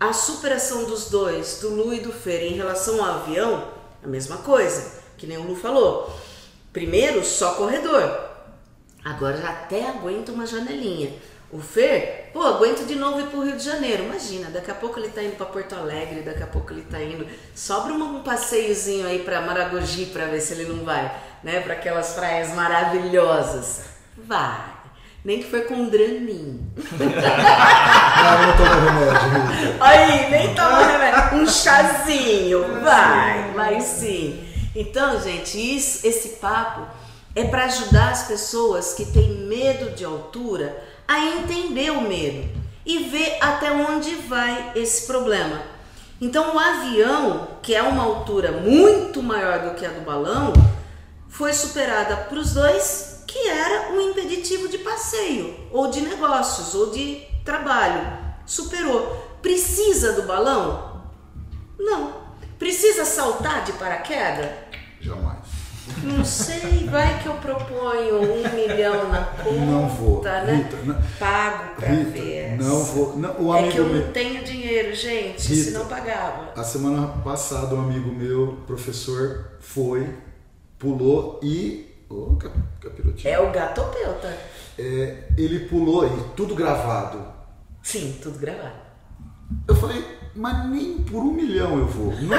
A 0.00 0.12
superação 0.12 0.84
dos 0.84 1.10
dois, 1.10 1.58
do 1.60 1.68
Lu 1.68 1.92
e 1.92 2.00
do 2.00 2.12
Fer, 2.12 2.44
em 2.44 2.54
relação 2.54 3.04
ao 3.04 3.20
avião, 3.20 3.68
a 4.02 4.06
mesma 4.06 4.38
coisa, 4.38 5.02
que 5.18 5.26
nem 5.26 5.36
o 5.36 5.46
Lu 5.46 5.54
falou. 5.54 6.10
Primeiro, 6.72 7.24
só 7.24 7.54
corredor. 7.54 8.28
Agora 9.04 9.46
até 9.48 9.86
aguenta 9.86 10.32
uma 10.32 10.46
janelinha. 10.46 11.12
O 11.50 11.60
Fer, 11.60 12.27
pô, 12.32 12.42
aguento 12.42 12.86
de 12.86 12.94
novo 12.94 13.20
ir 13.20 13.26
pro 13.26 13.44
Rio 13.44 13.56
de 13.56 13.64
Janeiro. 13.64 14.04
Imagina, 14.04 14.50
daqui 14.50 14.70
a 14.70 14.74
pouco 14.74 14.98
ele 14.98 15.08
tá 15.08 15.22
indo 15.22 15.36
para 15.36 15.46
Porto 15.46 15.74
Alegre, 15.74 16.22
daqui 16.22 16.42
a 16.42 16.46
pouco 16.46 16.72
ele 16.72 16.82
tá 16.82 17.00
indo. 17.02 17.26
Sobra 17.54 17.92
um 17.92 18.22
passeiozinho 18.22 19.06
aí 19.06 19.20
para 19.20 19.40
Maragogi 19.40 20.06
para 20.06 20.26
ver 20.26 20.40
se 20.40 20.54
ele 20.54 20.64
não 20.64 20.84
vai, 20.84 21.14
né? 21.42 21.60
Para 21.60 21.74
aquelas 21.74 22.14
praias 22.14 22.54
maravilhosas. 22.54 23.82
Vai. 24.16 24.78
Nem 25.24 25.42
que 25.42 25.50
for 25.50 25.62
com 25.62 25.74
um 25.74 25.88
draminho. 25.88 26.72
Não, 28.18 28.46
não 28.46 28.56
tomo 28.56 28.74
remédio. 28.80 29.76
Aí, 29.80 30.30
nem 30.30 30.54
toma 30.54 30.86
remédio. 30.86 31.18
Um 31.38 31.46
chazinho. 31.46 32.80
Vai, 32.82 33.52
vai 33.52 33.80
sim. 33.80 34.44
Então, 34.74 35.20
gente, 35.20 35.58
isso, 35.58 36.06
esse 36.06 36.36
papo 36.36 36.86
é 37.34 37.44
para 37.44 37.64
ajudar 37.64 38.10
as 38.10 38.26
pessoas 38.28 38.94
que 38.94 39.04
têm 39.06 39.46
medo 39.46 39.90
de 39.90 40.04
altura 40.04 40.76
a 41.08 41.24
entender 41.24 41.90
o 41.90 42.02
medo 42.02 42.46
e 42.84 43.04
ver 43.04 43.38
até 43.40 43.72
onde 43.72 44.14
vai 44.14 44.72
esse 44.76 45.06
problema. 45.06 45.62
Então, 46.20 46.54
o 46.54 46.58
avião, 46.58 47.48
que 47.62 47.74
é 47.74 47.82
uma 47.82 48.02
altura 48.04 48.52
muito 48.52 49.22
maior 49.22 49.60
do 49.60 49.74
que 49.74 49.86
a 49.86 49.90
do 49.90 50.02
balão, 50.02 50.52
foi 51.28 51.52
superada 51.52 52.16
para 52.16 52.38
os 52.38 52.52
dois, 52.52 53.24
que 53.26 53.48
era 53.48 53.92
um 53.92 54.00
impeditivo 54.00 54.68
de 54.68 54.78
passeio, 54.78 55.56
ou 55.70 55.88
de 55.88 56.00
negócios, 56.00 56.74
ou 56.74 56.90
de 56.90 57.22
trabalho. 57.44 58.18
Superou. 58.44 59.38
Precisa 59.40 60.14
do 60.14 60.22
balão? 60.22 61.04
Não. 61.78 62.12
Precisa 62.58 63.04
saltar 63.04 63.64
de 63.64 63.72
paraquedas? 63.74 64.50
Jamais. 65.00 65.37
Não 66.02 66.24
sei, 66.24 66.86
vai 66.90 67.20
que 67.22 67.26
eu 67.28 67.34
proponho 67.34 68.20
um 68.22 68.54
milhão 68.54 69.08
na 69.08 69.22
conta, 69.24 69.50
Não 69.60 69.88
vou. 69.88 70.22
né? 70.22 70.54
Rita, 70.54 70.76
não- 70.84 71.02
Pago 71.18 71.74
pra 71.76 71.88
Rita, 71.88 72.10
ver. 72.10 72.56
não 72.58 72.84
vou. 72.84 73.16
Não, 73.16 73.40
o 73.40 73.54
é 73.54 73.58
amigo 73.58 73.72
que 73.72 73.78
eu 73.78 73.86
meu. 73.88 74.04
não 74.06 74.12
tenho 74.12 74.44
dinheiro, 74.44 74.94
gente, 74.94 75.48
Rita. 75.48 75.70
senão 75.70 75.86
pagava. 75.86 76.52
A 76.56 76.62
semana 76.64 77.06
passada, 77.24 77.74
um 77.74 77.80
amigo 77.82 78.10
meu, 78.12 78.58
professor, 78.66 79.52
foi, 79.60 80.08
pulou 80.78 81.40
e. 81.42 81.86
Ô, 82.08 82.36
cap, 82.36 82.54
capirotinho. 82.80 83.32
É 83.34 83.38
o 83.40 83.50
gatopeuta. 83.50 84.34
É, 84.78 85.24
ele 85.36 85.60
pulou 85.68 86.06
e 86.06 86.24
tudo 86.36 86.54
gravado. 86.54 87.22
Sim, 87.82 88.16
tudo 88.22 88.38
gravado. 88.38 88.76
Eu 89.66 89.74
falei, 89.74 90.04
mas 90.38 90.70
nem 90.70 90.98
por 90.98 91.18
um 91.20 91.32
milhão 91.32 91.78
eu 91.78 91.86
vou. 91.86 92.12
Não, 92.12 92.28
não, 92.28 92.36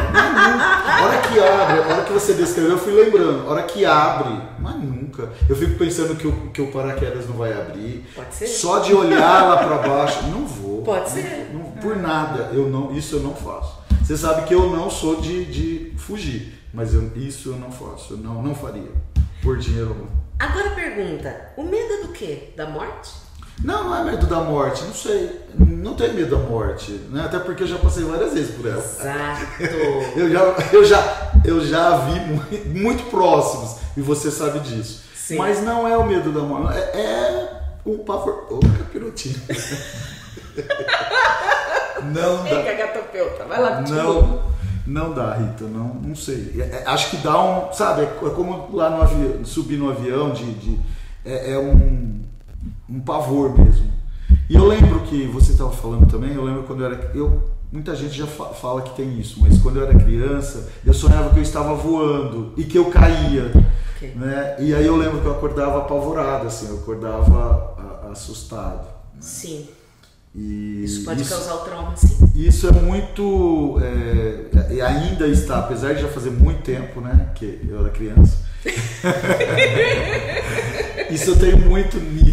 não. 0.57 0.63
A 0.63 1.01
hora 1.05 1.21
que 1.21 1.39
abre, 1.39 1.79
a 1.83 1.88
hora 1.95 2.03
que 2.05 2.13
você 2.13 2.33
descreveu, 2.33 2.71
eu 2.71 2.77
fui 2.79 2.93
lembrando. 2.93 3.47
A 3.47 3.51
hora 3.51 3.63
que 3.63 3.85
abre, 3.85 4.41
mas 4.59 4.75
nunca. 4.75 5.29
Eu 5.49 5.55
fico 5.55 5.77
pensando 5.77 6.15
que 6.15 6.27
o, 6.27 6.49
que 6.51 6.62
o 6.62 6.71
paraquedas 6.71 7.27
não 7.27 7.35
vai 7.35 7.51
abrir. 7.53 8.05
Pode 8.15 8.33
ser? 8.33 8.47
Só 8.47 8.79
de 8.79 8.93
olhar 8.93 9.47
lá 9.49 9.57
pra 9.57 9.77
baixo, 9.88 10.23
não 10.27 10.45
vou. 10.47 10.81
Pode 10.83 11.09
ser. 11.09 11.51
Não- 11.53 11.69
por 11.81 11.95
nada, 11.97 12.49
eu 12.53 12.69
não, 12.69 12.91
isso 12.95 13.17
eu 13.17 13.19
não 13.21 13.33
faço. 13.35 13.77
Você 14.03 14.17
sabe 14.17 14.47
que 14.47 14.53
eu 14.55 14.69
não 14.71 14.89
sou 14.89 15.21
de, 15.21 15.45
de 15.45 15.93
fugir, 15.97 16.59
mas 16.73 16.93
eu- 16.93 17.12
isso 17.15 17.49
eu 17.49 17.55
não 17.57 17.71
faço, 17.71 18.13
eu 18.13 18.17
não, 18.17 18.41
não 18.41 18.55
faria. 18.55 18.91
Por 19.41 19.57
dinheiro 19.57 19.89
algum. 19.89 20.07
Agora 20.39 20.71
pergunta, 20.71 21.51
o 21.57 21.63
medo 21.63 21.93
é 21.93 22.01
do 22.07 22.13
quê? 22.13 22.49
Da 22.55 22.65
morte? 22.69 23.12
Não, 23.63 23.84
não 23.86 23.95
é 23.98 24.04
medo 24.12 24.26
da 24.26 24.38
morte, 24.41 24.84
não 24.86 24.93
sei. 24.93 25.41
Não 25.58 25.93
tenho 25.95 26.13
medo 26.13 26.38
da 26.38 26.41
morte, 26.50 26.91
né? 27.12 27.24
Até 27.26 27.39
porque 27.39 27.63
eu 27.63 27.67
já 27.67 27.78
passei 27.78 28.04
várias 28.06 28.34
vezes 28.34 28.56
por 28.56 28.65
ela. 28.65 28.80
Exato. 28.80 29.45
Eu 30.15 30.30
já, 30.32 30.39
eu 30.74 30.86
já, 30.86 31.32
eu 31.45 31.65
já 31.65 31.98
vi 31.98 32.19
mu- 32.22 32.43
muito 32.82 33.04
próximos 33.10 33.78
e 33.98 34.02
você 34.02 34.32
sabe 34.32 34.60
disso. 34.60 35.04
Sim. 35.15 35.38
Mas 35.38 35.62
não 35.62 35.88
é 35.88 35.95
o 35.98 36.06
medo 36.06 36.32
da 36.32 36.39
morte, 36.41 36.78
é, 36.78 36.82
é 37.00 37.62
um 37.86 37.98
pavor. 38.00 38.48
Ô, 38.50 38.60
capirotinho. 38.60 39.36
não 42.04 42.38
dá. 42.38 42.50
Vem, 42.50 42.63
gagatopeuta, 42.65 43.45
vai 43.45 43.62
lá. 43.62 43.82
Não, 43.82 44.41
não 44.88 45.13
dá, 45.13 45.34
Rita, 45.36 45.65
não, 45.65 45.93
não 45.95 46.15
sei. 46.15 46.56
É- 46.58 46.78
é- 46.78 46.84
acho 46.88 47.10
que 47.12 47.17
dá 47.17 47.41
um, 47.41 47.72
sabe, 47.74 48.02
é 48.04 48.06
é 48.06 48.30
como 48.30 48.69
lá 48.76 48.89
no 48.89 49.02
avião, 49.02 49.43
subir 49.45 49.78
no 49.78 49.89
avião, 49.89 50.32
de, 50.32 50.52
de- 50.54 50.80
é, 51.26 51.54
é 51.54 51.60
um, 51.60 52.22
um 52.89 52.99
pavor 52.99 53.58
mesmo. 53.58 53.88
E 54.49 54.55
eu 54.55 54.65
lembro 54.65 55.01
que 55.01 55.25
você 55.27 55.51
estava 55.51 55.71
falando 55.71 56.08
também, 56.10 56.34
eu 56.34 56.43
lembro 56.43 56.63
quando 56.63 56.82
eu 56.84 56.91
era. 56.91 57.12
Eu, 57.15 57.49
muita 57.71 57.95
gente 57.95 58.15
já 58.17 58.27
fa- 58.27 58.49
fala 58.53 58.82
que 58.82 58.95
tem 58.95 59.19
isso, 59.19 59.39
mas 59.41 59.60
quando 59.60 59.77
eu 59.79 59.88
era 59.88 59.97
criança, 59.97 60.69
eu 60.86 60.93
sonhava 60.93 61.29
que 61.32 61.38
eu 61.39 61.43
estava 61.43 61.73
voando 61.75 62.53
e 62.58 62.63
que 62.63 62.77
eu 62.77 62.86
caía. 62.86 63.51
Ok. 63.95 64.13
Né? 64.15 64.55
E 64.60 64.73
aí 64.73 64.86
eu 64.86 64.95
lembro 64.95 65.19
que 65.21 65.27
eu 65.27 65.32
acordava 65.34 65.79
apavorado, 65.79 66.47
assim, 66.47 66.67
eu 66.69 66.77
acordava 66.77 67.75
assustado. 68.12 68.88
Sim, 69.19 69.67
E 70.34 70.84
isso 70.84 71.03
pode 71.03 71.23
causar 71.25 71.55
o 71.55 71.60
trauma, 71.60 71.95
sim. 71.95 72.17
isso 72.36 72.67
é 72.67 72.71
muito. 72.71 73.77
É, 73.82 74.73
e 74.73 74.82
ainda 74.82 75.27
está, 75.27 75.60
apesar 75.60 75.93
de 75.93 76.01
já 76.01 76.08
fazer 76.08 76.29
muito 76.32 76.62
tempo, 76.63 77.01
né? 77.01 77.29
Que 77.36 77.60
eu 77.67 77.79
era 77.79 77.89
criança. 77.89 78.38
Isso 81.10 81.32
eu 81.32 81.39
tenho 81.39 81.58
muito 81.58 81.97
assim, 81.97 82.29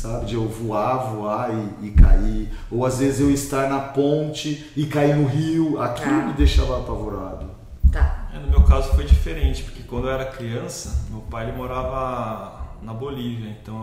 sabe? 0.00 0.26
De 0.26 0.34
eu 0.34 0.48
voar, 0.48 1.12
voar 1.12 1.50
e, 1.52 1.86
e 1.88 1.90
cair. 1.90 2.48
Ou 2.70 2.84
às 2.86 2.98
vezes 2.98 3.20
eu 3.20 3.30
estar 3.30 3.68
na 3.68 3.80
ponte 3.80 4.70
e 4.76 4.86
cair 4.86 5.14
no 5.16 5.26
rio. 5.26 5.80
Aquilo 5.80 6.14
Ah. 6.20 6.26
me 6.26 6.32
deixava 6.32 6.78
apavorado. 6.78 7.46
Tá. 7.92 8.28
É, 8.34 8.38
no 8.38 8.48
meu 8.48 8.62
caso 8.64 8.90
foi 8.94 9.04
diferente, 9.04 9.62
porque 9.64 9.82
quando 9.82 10.06
eu 10.08 10.12
era 10.14 10.24
criança, 10.24 11.06
meu 11.10 11.20
pai 11.22 11.48
ele 11.48 11.56
morava 11.56 12.60
na 12.82 12.94
Bolívia, 12.94 13.50
então 13.60 13.74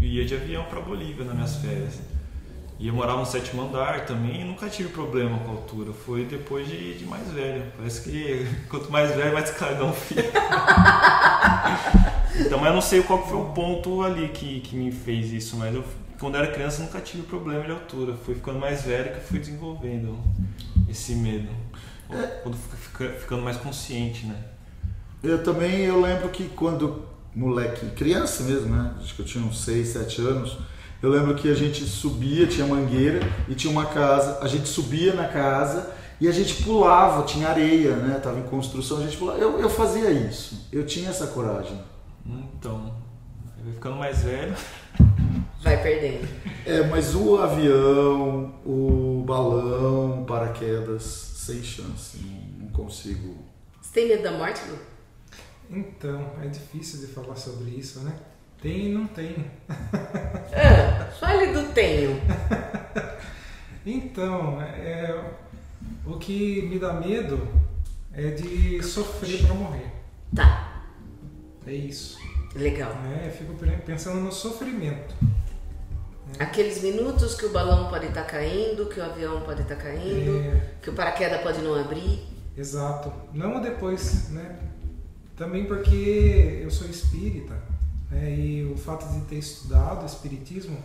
ia 0.00 0.24
de 0.24 0.34
avião 0.34 0.64
para 0.64 0.80
Bolívia 0.80 1.24
nas 1.24 1.34
minhas 1.34 1.56
férias. 1.56 2.00
E 2.78 2.88
eu 2.88 2.94
morava 2.94 3.20
no 3.20 3.26
sétimo 3.26 3.62
andar 3.62 4.06
também 4.06 4.40
e 4.40 4.44
nunca 4.44 4.68
tive 4.68 4.88
problema 4.88 5.38
com 5.40 5.50
a 5.50 5.54
altura. 5.54 5.92
Foi 5.92 6.24
depois 6.24 6.66
de, 6.66 6.98
de 6.98 7.04
mais 7.04 7.30
velho. 7.30 7.64
Parece 7.76 8.02
que 8.10 8.44
quanto 8.68 8.90
mais 8.90 9.14
velho, 9.14 9.32
mais 9.32 9.50
cagão 9.50 9.92
fica. 9.92 10.22
então, 12.40 12.58
mas 12.58 12.68
eu 12.68 12.74
não 12.74 12.80
sei 12.80 13.02
qual 13.02 13.26
foi 13.26 13.38
o 13.38 13.46
ponto 13.46 14.02
ali 14.02 14.28
que, 14.28 14.60
que 14.60 14.76
me 14.76 14.90
fez 14.90 15.32
isso, 15.32 15.56
mas 15.56 15.74
eu, 15.74 15.84
quando 16.18 16.36
era 16.36 16.46
criança, 16.46 16.82
nunca 16.82 17.00
tive 17.00 17.22
problema 17.24 17.64
de 17.64 17.72
altura. 17.72 18.14
Fui 18.14 18.34
ficando 18.34 18.58
mais 18.58 18.82
velho 18.82 19.12
que 19.12 19.20
fui 19.20 19.38
desenvolvendo 19.38 20.18
esse 20.88 21.14
medo. 21.14 21.48
Quando 22.42 22.56
fica, 22.56 23.08
ficando 23.10 23.42
mais 23.42 23.56
consciente, 23.56 24.26
né? 24.26 24.36
Eu 25.22 25.42
também 25.42 25.80
eu 25.80 26.00
lembro 26.00 26.28
que 26.28 26.44
quando 26.48 27.04
moleque, 27.34 27.86
criança 27.90 28.42
mesmo, 28.42 28.74
né? 28.74 28.94
Acho 29.00 29.14
que 29.14 29.22
eu 29.22 29.26
tinha 29.26 29.44
uns 29.44 29.64
6, 29.64 29.88
7 29.88 30.20
anos. 30.20 30.58
Eu 31.02 31.10
lembro 31.10 31.34
que 31.34 31.50
a 31.50 31.54
gente 31.54 31.84
subia, 31.84 32.46
tinha 32.46 32.66
mangueira 32.66 33.20
e 33.48 33.54
tinha 33.54 33.70
uma 33.70 33.86
casa. 33.86 34.38
A 34.40 34.46
gente 34.46 34.68
subia 34.68 35.14
na 35.14 35.26
casa 35.26 35.90
e 36.20 36.28
a 36.28 36.32
gente 36.32 36.62
pulava, 36.62 37.24
tinha 37.24 37.48
areia, 37.48 37.96
né? 37.96 38.20
Tava 38.22 38.38
em 38.38 38.44
construção, 38.44 38.98
a 38.98 39.02
gente 39.02 39.16
pulava. 39.16 39.38
Eu, 39.38 39.58
eu 39.58 39.68
fazia 39.68 40.10
isso. 40.10 40.68
Eu 40.70 40.86
tinha 40.86 41.10
essa 41.10 41.26
coragem. 41.28 41.80
Então, 42.24 42.94
vou 43.62 43.72
ficando 43.72 43.96
mais 43.96 44.22
velho. 44.22 44.54
Vai 45.62 45.82
perdendo. 45.82 46.28
É, 46.66 46.82
mas 46.86 47.14
o 47.14 47.38
avião, 47.38 48.54
o 48.64 49.24
balão, 49.26 50.24
paraquedas, 50.24 51.02
sem 51.02 51.62
chance. 51.62 52.18
Não, 52.18 52.64
não 52.64 52.68
consigo. 52.72 53.36
Você 53.80 53.92
tem 53.92 54.08
medo 54.08 54.22
da 54.22 54.32
morte, 54.32 54.60
Lu? 54.68 54.78
Então, 55.70 56.32
é 56.42 56.48
difícil 56.48 57.00
de 57.00 57.06
falar 57.06 57.36
sobre 57.36 57.70
isso, 57.70 58.00
né? 58.00 58.12
Tem 58.60 58.86
e 58.86 58.92
não 58.92 59.06
tem. 59.06 59.50
Ah, 60.54 61.06
fale 61.18 61.52
do 61.52 61.72
tenho. 61.72 62.20
Então, 63.84 64.60
é, 64.62 65.32
o 66.06 66.16
que 66.18 66.62
me 66.62 66.78
dá 66.78 66.92
medo 66.92 67.48
é 68.12 68.30
de 68.30 68.80
sofrer 68.82 69.44
para 69.44 69.54
morrer. 69.54 69.90
Tá, 70.34 70.71
É 71.66 71.72
isso. 71.74 72.18
legal. 72.54 72.92
Eu 73.24 73.30
fico 73.30 73.54
pensando 73.86 74.20
no 74.20 74.32
sofrimento. 74.32 75.14
Aqueles 76.38 76.82
minutos 76.82 77.34
que 77.34 77.44
o 77.46 77.50
balão 77.50 77.88
pode 77.90 78.06
estar 78.06 78.24
caindo, 78.24 78.86
que 78.86 78.98
o 78.98 79.04
avião 79.04 79.42
pode 79.42 79.62
estar 79.62 79.76
caindo, 79.76 80.40
É, 80.40 80.72
que 80.80 80.90
o 80.90 80.94
paraquedas 80.94 81.42
pode 81.42 81.60
não 81.60 81.74
abrir. 81.74 82.26
exato. 82.56 83.12
Não 83.34 83.60
depois, 83.60 84.30
né? 84.30 84.58
Também 85.36 85.66
porque 85.66 86.60
eu 86.62 86.70
sou 86.70 86.88
espírita, 86.88 87.54
né? 88.10 88.34
E 88.34 88.64
o 88.72 88.76
fato 88.76 89.06
de 89.12 89.20
ter 89.26 89.36
estudado 89.36 90.06
espiritismo 90.06 90.76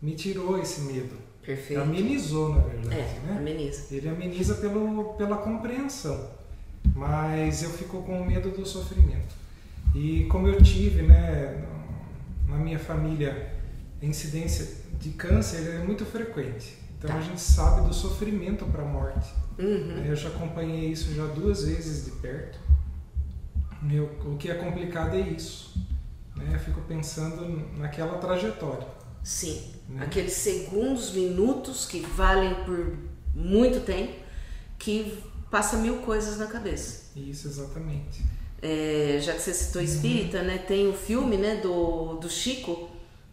me 0.00 0.14
tirou 0.14 0.58
esse 0.60 0.82
medo. 0.82 1.16
Perfeito. 1.44 1.82
Amenizou, 1.82 2.54
na 2.54 2.60
verdade, 2.62 2.94
É, 2.96 3.20
né? 3.26 3.36
ameniza. 3.38 3.94
Ele 3.94 4.08
ameniza 4.08 4.54
pelo, 4.56 5.14
pela 5.14 5.36
compreensão, 5.38 6.30
mas 6.94 7.62
eu 7.62 7.70
fico 7.70 8.02
com 8.02 8.24
medo 8.24 8.50
do 8.50 8.64
sofrimento. 8.64 9.34
E 9.94 10.24
como 10.24 10.48
eu 10.48 10.60
tive, 10.60 11.02
né, 11.02 11.64
na 12.48 12.56
minha 12.56 12.78
família, 12.78 13.54
a 14.02 14.04
incidência 14.04 14.84
de 14.98 15.10
câncer 15.10 15.76
é 15.76 15.78
muito 15.84 16.04
frequente. 16.04 16.76
Então 16.98 17.10
Tá. 17.10 17.16
a 17.18 17.20
gente 17.20 17.40
sabe 17.40 17.86
do 17.86 17.94
sofrimento 17.94 18.64
para 18.66 18.82
a 18.82 18.86
morte. 18.86 19.32
Uhum. 19.58 20.04
Eu 20.04 20.16
já 20.16 20.28
acompanhei 20.28 20.90
isso 20.90 21.14
já 21.14 21.26
duas 21.26 21.64
vezes 21.64 22.06
de 22.06 22.12
perto. 22.12 22.58
Meu, 23.82 24.06
o 24.24 24.36
que 24.36 24.50
é 24.50 24.54
complicado 24.54 25.14
é 25.14 25.20
isso. 25.20 25.74
Né? 26.36 26.50
Eu 26.54 26.58
fico 26.58 26.80
pensando 26.82 27.46
naquela 27.78 28.18
trajetória. 28.18 28.86
Sim. 29.22 29.72
Né? 29.88 30.02
Aqueles 30.04 30.32
segundos, 30.32 31.12
minutos 31.12 31.86
que 31.86 32.00
valem 32.00 32.54
por 32.64 32.96
muito 33.34 33.80
tempo, 33.80 34.14
que 34.78 35.22
passa 35.50 35.76
mil 35.76 35.98
coisas 35.98 36.38
na 36.38 36.46
cabeça. 36.46 37.12
Isso, 37.14 37.46
exatamente. 37.46 38.22
É, 38.66 39.18
já 39.20 39.34
que 39.34 39.42
você 39.42 39.52
citou 39.52 39.82
espírita, 39.82 40.40
né, 40.40 40.58
tem 40.66 40.88
o 40.88 40.94
filme 40.94 41.36
né, 41.36 41.56
do, 41.56 42.14
do 42.14 42.30
Chico 42.30 42.88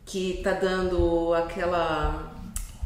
que 0.05 0.41
tá 0.43 0.51
dando 0.51 1.33
aquela 1.33 2.33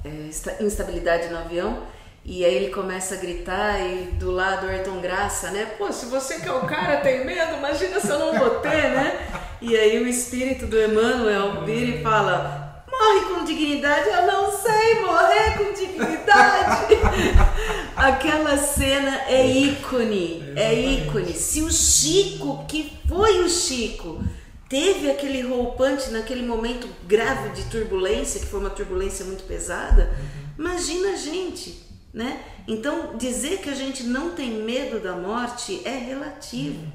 é, 0.03 0.29
instabilidade 0.63 1.29
no 1.29 1.39
avião 1.39 1.81
e 2.27 2.43
aí 2.43 2.55
ele 2.55 2.71
começa 2.71 3.13
a 3.13 3.17
gritar 3.19 3.79
e 3.79 4.11
do 4.13 4.31
lado 4.31 4.67
Ayrton 4.67 4.99
Graça, 4.99 5.51
né? 5.51 5.65
Pô, 5.77 5.91
se 5.91 6.07
você 6.07 6.39
que 6.39 6.49
é 6.49 6.51
o 6.51 6.61
cara 6.61 6.97
tem 6.97 7.23
medo, 7.23 7.57
imagina 7.57 7.99
se 7.99 8.09
eu 8.09 8.17
não 8.17 8.33
vou 8.33 8.49
ter, 8.61 8.89
né? 8.89 9.27
E 9.61 9.77
aí 9.77 10.01
o 10.01 10.07
espírito 10.07 10.65
do 10.65 10.75
Emmanuel 10.75 11.63
vira 11.63 11.97
e 11.97 12.01
fala: 12.01 12.83
morre 12.91 13.25
com 13.27 13.45
dignidade. 13.45 14.09
Eu 14.09 14.25
não 14.25 14.51
sei 14.65 15.01
morrer 15.01 15.57
com 15.57 15.73
dignidade. 15.73 16.95
Aquela 17.95 18.57
cena 18.57 19.21
é 19.27 19.47
ícone, 19.47 20.43
é 20.55 20.73
ícone. 20.73 21.33
Se 21.33 21.61
o 21.61 21.71
Chico, 21.71 22.65
que 22.67 22.91
foi 23.07 23.43
o 23.43 23.49
Chico, 23.49 24.23
teve 24.67 25.09
aquele 25.09 25.41
roupante 25.41 26.09
naquele 26.09 26.45
momento 26.45 26.89
grave 27.07 27.49
de 27.49 27.63
turbulência, 27.69 28.39
que 28.39 28.47
foi 28.47 28.59
uma 28.59 28.69
turbulência 28.69 29.23
muito 29.25 29.43
pesada, 29.43 30.11
imagina 30.57 31.09
a 31.09 31.15
gente, 31.15 31.83
né? 32.13 32.41
Então, 32.67 33.15
dizer 33.17 33.59
que 33.59 33.69
a 33.69 33.75
gente 33.75 34.03
não 34.03 34.31
tem 34.31 34.51
medo 34.51 34.99
da 34.99 35.15
morte 35.15 35.81
é 35.85 35.95
relativo, 35.95 36.85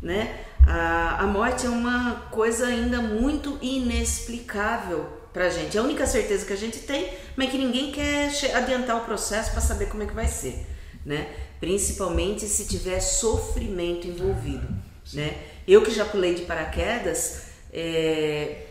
né? 0.00 0.44
A, 0.66 1.22
a 1.22 1.26
morte 1.26 1.66
é 1.66 1.68
uma 1.68 2.28
coisa 2.30 2.66
ainda 2.66 3.00
muito 3.00 3.58
inexplicável 3.60 5.21
pra 5.32 5.48
gente. 5.48 5.76
A 5.78 5.82
única 5.82 6.06
certeza 6.06 6.44
que 6.44 6.52
a 6.52 6.56
gente 6.56 6.80
tem, 6.80 7.12
mas 7.36 7.50
que 7.50 7.58
ninguém 7.58 7.90
quer 7.92 8.30
adiantar 8.54 8.96
o 8.96 9.04
processo 9.04 9.52
para 9.52 9.60
saber 9.60 9.86
como 9.86 10.02
é 10.02 10.06
que 10.06 10.14
vai 10.14 10.28
ser, 10.28 10.66
né? 11.04 11.28
Principalmente 11.58 12.46
se 12.46 12.66
tiver 12.66 13.00
sofrimento 13.00 14.06
envolvido, 14.06 14.68
né? 15.12 15.36
Eu 15.66 15.82
que 15.82 15.90
já 15.90 16.04
pulei 16.04 16.34
de 16.34 16.42
paraquedas, 16.42 17.42
é, 17.72 18.66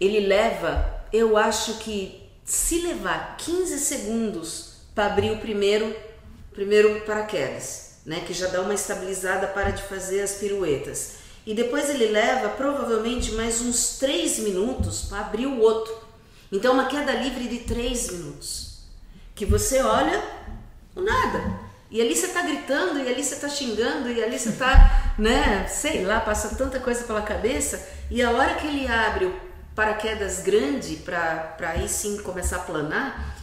ele 0.00 0.20
leva, 0.20 1.04
eu 1.12 1.36
acho 1.36 1.78
que 1.78 2.28
se 2.44 2.80
levar 2.80 3.36
15 3.36 3.78
segundos 3.78 4.78
para 4.94 5.06
abrir 5.06 5.30
o 5.32 5.38
primeiro, 5.38 5.94
primeiro 6.52 7.00
paraquedas, 7.02 7.98
né, 8.06 8.22
que 8.26 8.32
já 8.32 8.46
dá 8.46 8.62
uma 8.62 8.74
estabilizada 8.74 9.46
para 9.48 9.70
de 9.70 9.82
fazer 9.82 10.22
as 10.22 10.34
piruetas. 10.34 11.16
E 11.48 11.54
depois 11.54 11.88
ele 11.88 12.08
leva 12.08 12.50
provavelmente 12.50 13.32
mais 13.32 13.62
uns 13.62 13.96
3 13.98 14.40
minutos 14.40 15.06
para 15.08 15.20
abrir 15.20 15.46
o 15.46 15.58
outro. 15.58 15.96
Então 16.52 16.74
uma 16.74 16.88
queda 16.88 17.10
livre 17.12 17.48
de 17.48 17.60
3 17.60 18.10
minutos. 18.10 18.82
que 19.34 19.46
você 19.46 19.80
olha 19.80 20.22
o 20.94 21.00
nada. 21.00 21.58
E 21.90 22.02
ali 22.02 22.14
você 22.14 22.28
tá 22.28 22.42
gritando, 22.42 22.98
e 22.98 23.08
ali 23.08 23.24
você 23.24 23.36
tá 23.36 23.48
xingando, 23.48 24.10
e 24.10 24.22
ali 24.22 24.38
você 24.38 24.52
tá, 24.52 25.14
né, 25.16 25.66
sei 25.66 26.04
lá, 26.04 26.20
passa 26.20 26.54
tanta 26.54 26.80
coisa 26.80 27.04
pela 27.04 27.22
cabeça, 27.22 27.88
e 28.10 28.20
a 28.20 28.30
hora 28.30 28.56
que 28.56 28.66
ele 28.66 28.86
abre 28.86 29.24
o 29.24 29.40
paraquedas 29.74 30.40
grande 30.42 30.96
para 30.96 31.56
aí 31.60 31.88
sim 31.88 32.18
começar 32.18 32.56
a 32.56 32.60
planar, 32.60 33.38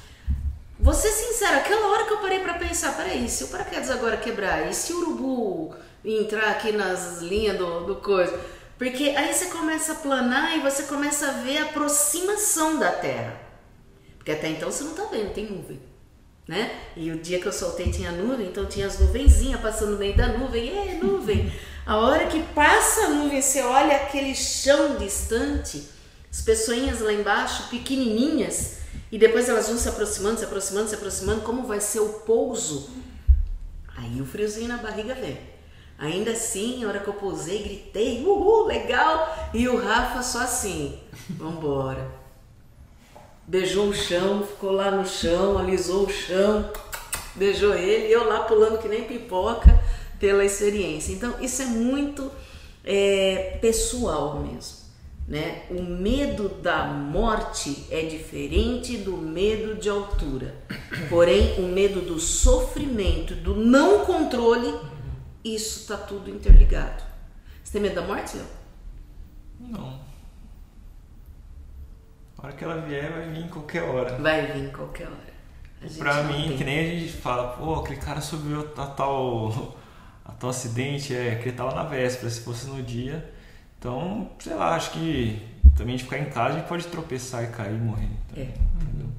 vou 0.79 0.93
ser 0.93 1.09
sincera, 1.09 1.57
aquela 1.57 1.87
hora 1.87 2.05
que 2.05 2.13
eu 2.13 2.19
parei 2.19 2.39
para 2.39 2.53
pensar, 2.53 2.95
peraí, 2.95 3.27
se 3.27 3.45
o 3.45 3.47
paraquedas 3.47 3.89
agora 3.89 4.15
quebrar, 4.15 4.69
e 4.69 4.75
se 4.75 4.93
o 4.93 4.99
urubu 4.99 5.75
entrar 6.05 6.51
aqui 6.51 6.71
nas 6.71 7.21
linhas 7.21 7.57
do, 7.57 7.85
do 7.85 7.95
coisa, 7.95 8.37
porque 8.77 9.09
aí 9.09 9.33
você 9.33 9.45
começa 9.45 9.93
a 9.93 9.95
planar 9.95 10.57
e 10.57 10.61
você 10.61 10.83
começa 10.83 11.27
a 11.27 11.31
ver 11.31 11.57
a 11.57 11.63
aproximação 11.63 12.77
da 12.77 12.91
Terra. 12.91 13.41
Porque 14.17 14.31
até 14.31 14.49
então 14.49 14.71
você 14.71 14.83
não 14.83 14.93
tá 14.93 15.05
vendo, 15.11 15.33
tem 15.33 15.45
nuvem 15.45 15.79
né? 16.47 16.79
E 16.95 17.11
o 17.11 17.19
dia 17.19 17.39
que 17.39 17.47
eu 17.47 17.53
soltei 17.53 17.91
tinha 17.91 18.11
nuvem, 18.11 18.47
então 18.47 18.65
tinha 18.65 18.85
as 18.85 18.99
nuvenzinhas 18.99 19.59
passando 19.59 19.93
no 19.93 19.97
meio 19.97 20.15
da 20.15 20.27
nuvem, 20.27 20.69
é 20.69 20.93
nuvem. 21.01 21.51
A 21.85 21.97
hora 21.97 22.27
que 22.27 22.41
passa 22.53 23.05
a 23.05 23.09
nuvem, 23.09 23.41
você 23.41 23.61
olha 23.61 23.95
aquele 23.95 24.35
chão 24.35 24.97
distante, 24.97 25.87
as 26.31 26.41
pessoinhas 26.41 26.99
lá 26.99 27.11
embaixo, 27.11 27.69
pequenininhas, 27.69 28.77
e 29.11 29.17
depois 29.17 29.49
elas 29.49 29.67
vão 29.67 29.77
se 29.77 29.89
aproximando, 29.89 30.39
se 30.39 30.45
aproximando, 30.45 30.89
se 30.89 30.95
aproximando, 30.95 31.41
como 31.41 31.65
vai 31.65 31.79
ser 31.79 31.99
o 31.99 32.09
pouso? 32.09 32.89
Aí 33.97 34.21
o 34.21 34.25
friozinho 34.25 34.67
na 34.67 34.77
barriga 34.77 35.15
vem. 35.15 35.54
Ainda 35.97 36.31
assim, 36.31 36.83
a 36.83 36.87
hora 36.87 36.99
que 36.99 37.07
eu 37.07 37.13
pousei, 37.13 37.63
gritei, 37.63 38.23
uhul, 38.23 38.65
legal! 38.65 39.49
E 39.53 39.67
o 39.67 39.77
Rafa 39.77 40.21
só 40.21 40.39
assim, 40.39 40.99
vambora 41.29 42.25
beijou 43.47 43.89
o 43.89 43.93
chão, 43.93 44.43
ficou 44.43 44.71
lá 44.71 44.91
no 44.91 45.05
chão, 45.05 45.57
alisou 45.57 46.05
o 46.05 46.09
chão, 46.09 46.69
beijou 47.35 47.75
ele, 47.75 48.07
e 48.07 48.11
eu 48.11 48.27
lá 48.27 48.41
pulando 48.41 48.79
que 48.79 48.87
nem 48.87 49.03
pipoca 49.03 49.79
pela 50.19 50.43
experiência. 50.43 51.13
Então, 51.13 51.35
isso 51.41 51.61
é 51.61 51.65
muito 51.65 52.31
é, 52.83 53.57
pessoal 53.61 54.39
mesmo. 54.39 54.85
Né? 55.27 55.63
O 55.71 55.81
medo 55.81 56.49
da 56.49 56.85
morte 56.85 57.85
é 57.89 58.03
diferente 58.03 58.95
do 58.97 59.17
medo 59.17 59.75
de 59.75 59.89
altura. 59.89 60.55
Porém, 61.09 61.59
o 61.59 61.63
medo 61.63 62.01
do 62.01 62.19
sofrimento, 62.19 63.33
do 63.33 63.55
não 63.55 64.05
controle, 64.05 64.71
isso 65.45 65.81
está 65.81 65.97
tudo 65.97 66.29
interligado. 66.29 67.03
Você 67.63 67.73
tem 67.73 67.81
medo 67.81 67.95
da 67.95 68.01
morte, 68.01 68.35
Léo? 68.35 68.47
Não. 69.59 69.99
A 72.37 72.47
hora 72.47 72.53
que 72.53 72.63
ela 72.63 72.81
vier, 72.81 73.11
vai 73.11 73.29
vir 73.29 73.45
em 73.45 73.47
qualquer 73.47 73.83
hora. 73.83 74.17
Vai 74.17 74.45
vir 74.47 74.65
em 74.65 74.71
qualquer 74.71 75.07
hora. 75.07 75.35
Pra 75.99 76.23
mim, 76.23 76.47
tem. 76.47 76.57
que 76.57 76.63
nem 76.63 76.79
a 76.79 76.83
gente 76.83 77.13
fala, 77.13 77.49
pô, 77.53 77.75
aquele 77.75 77.99
cara 77.99 78.19
subiu 78.21 78.61
a 78.75 78.87
tal, 78.87 79.75
a 80.25 80.31
tal 80.31 80.49
acidente, 80.49 81.13
é, 81.15 81.35
que 81.35 81.49
ele 81.49 81.57
tava 81.57 81.75
na 81.75 81.83
véspera, 81.83 82.29
se 82.29 82.41
fosse 82.41 82.65
no 82.67 82.81
dia. 82.81 83.31
Então, 83.77 84.31
sei 84.39 84.55
lá, 84.55 84.75
acho 84.75 84.91
que 84.91 85.39
também 85.75 85.95
de 85.95 86.03
ficar 86.03 86.17
em 86.17 86.29
casa 86.29 86.55
a 86.55 86.59
gente 86.59 86.67
pode 86.67 86.87
tropeçar 86.87 87.43
e 87.43 87.47
cair 87.47 87.75
e 87.75 87.79
morrer. 87.79 88.09
Então, 88.31 88.43
é. 88.43 88.47
Entendeu? 88.81 89.09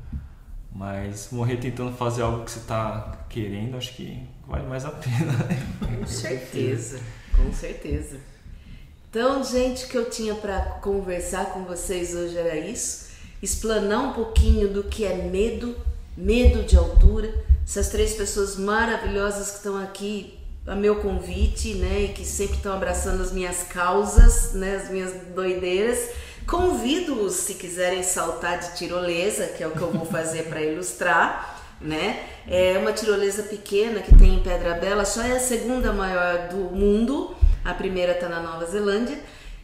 Mas 0.72 1.30
morrer 1.30 1.56
tentando 1.58 1.92
fazer 1.96 2.22
algo 2.22 2.44
que 2.44 2.50
você 2.50 2.60
tá 2.60 3.24
querendo, 3.28 3.76
acho 3.76 3.94
que 3.94 4.26
vale 4.46 4.66
mais 4.66 4.84
a 4.84 4.90
pena. 4.90 5.34
Com 5.98 6.06
certeza, 6.06 7.00
com 7.36 7.52
certeza. 7.52 8.18
Então, 9.10 9.42
gente, 9.42 9.86
o 9.86 9.88
que 9.88 9.96
eu 9.96 10.10
tinha 10.10 10.34
para 10.34 10.60
conversar 10.82 11.46
com 11.46 11.64
vocês 11.64 12.14
hoje 12.14 12.36
era 12.36 12.56
isso 12.56 13.06
explanar 13.42 14.00
um 14.00 14.12
pouquinho 14.12 14.68
do 14.68 14.84
que 14.84 15.04
é 15.04 15.14
medo, 15.14 15.76
medo 16.16 16.62
de 16.62 16.76
altura. 16.76 17.32
Essas 17.66 17.88
três 17.88 18.14
pessoas 18.14 18.56
maravilhosas 18.56 19.50
que 19.50 19.56
estão 19.56 19.76
aqui 19.76 20.38
a 20.66 20.74
meu 20.74 20.96
convite, 20.96 21.74
né, 21.74 22.04
e 22.04 22.08
que 22.08 22.24
sempre 22.24 22.56
estão 22.56 22.72
abraçando 22.72 23.22
as 23.22 23.32
minhas 23.32 23.62
causas, 23.64 24.52
né, 24.52 24.76
as 24.76 24.90
minhas 24.90 25.12
doideiras. 25.34 26.10
Convido-os 26.46 27.34
se 27.34 27.54
quiserem 27.54 28.02
saltar 28.02 28.58
de 28.58 28.76
tirolesa, 28.76 29.46
que 29.48 29.62
é 29.62 29.66
o 29.66 29.72
que 29.72 29.80
eu 29.80 29.90
vou 29.90 30.06
fazer 30.06 30.44
para 30.44 30.62
ilustrar, 30.62 31.55
né? 31.80 32.24
É 32.46 32.78
uma 32.78 32.92
tirolesa 32.92 33.42
pequena 33.44 34.00
que 34.00 34.14
tem 34.14 34.34
em 34.34 34.42
Pedra 34.42 34.74
Bela, 34.74 35.04
só 35.04 35.22
é 35.22 35.32
a 35.32 35.40
segunda 35.40 35.92
maior 35.92 36.48
do 36.48 36.56
mundo. 36.56 37.34
A 37.64 37.74
primeira 37.74 38.12
está 38.12 38.28
na 38.28 38.40
Nova 38.40 38.64
Zelândia 38.66 39.18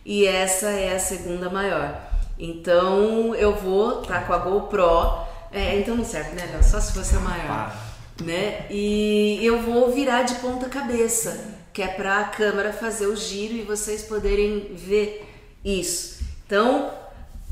e 0.04 0.26
essa 0.26 0.68
é 0.68 0.94
a 0.94 0.98
segunda 0.98 1.48
maior. 1.48 1.96
Então 2.38 3.34
eu 3.34 3.54
vou 3.54 4.02
tá 4.02 4.20
com 4.22 4.32
a 4.32 4.38
GoPro. 4.38 5.32
É, 5.52 5.78
então 5.78 5.94
não 5.94 6.04
serve, 6.04 6.34
né, 6.34 6.48
Léo? 6.50 6.64
Só 6.64 6.80
se 6.80 6.92
fosse 6.92 7.14
a 7.14 7.20
maior. 7.20 7.76
Né? 8.22 8.66
E 8.70 9.38
eu 9.42 9.60
vou 9.62 9.90
virar 9.92 10.22
de 10.22 10.34
ponta 10.36 10.68
cabeça, 10.68 11.56
que 11.72 11.82
é 11.82 11.88
para 11.88 12.20
a 12.20 12.24
câmera 12.24 12.72
fazer 12.72 13.06
o 13.06 13.16
giro 13.16 13.54
e 13.54 13.62
vocês 13.62 14.02
poderem 14.02 14.74
ver 14.74 15.28
isso. 15.64 16.22
Então, 16.46 16.90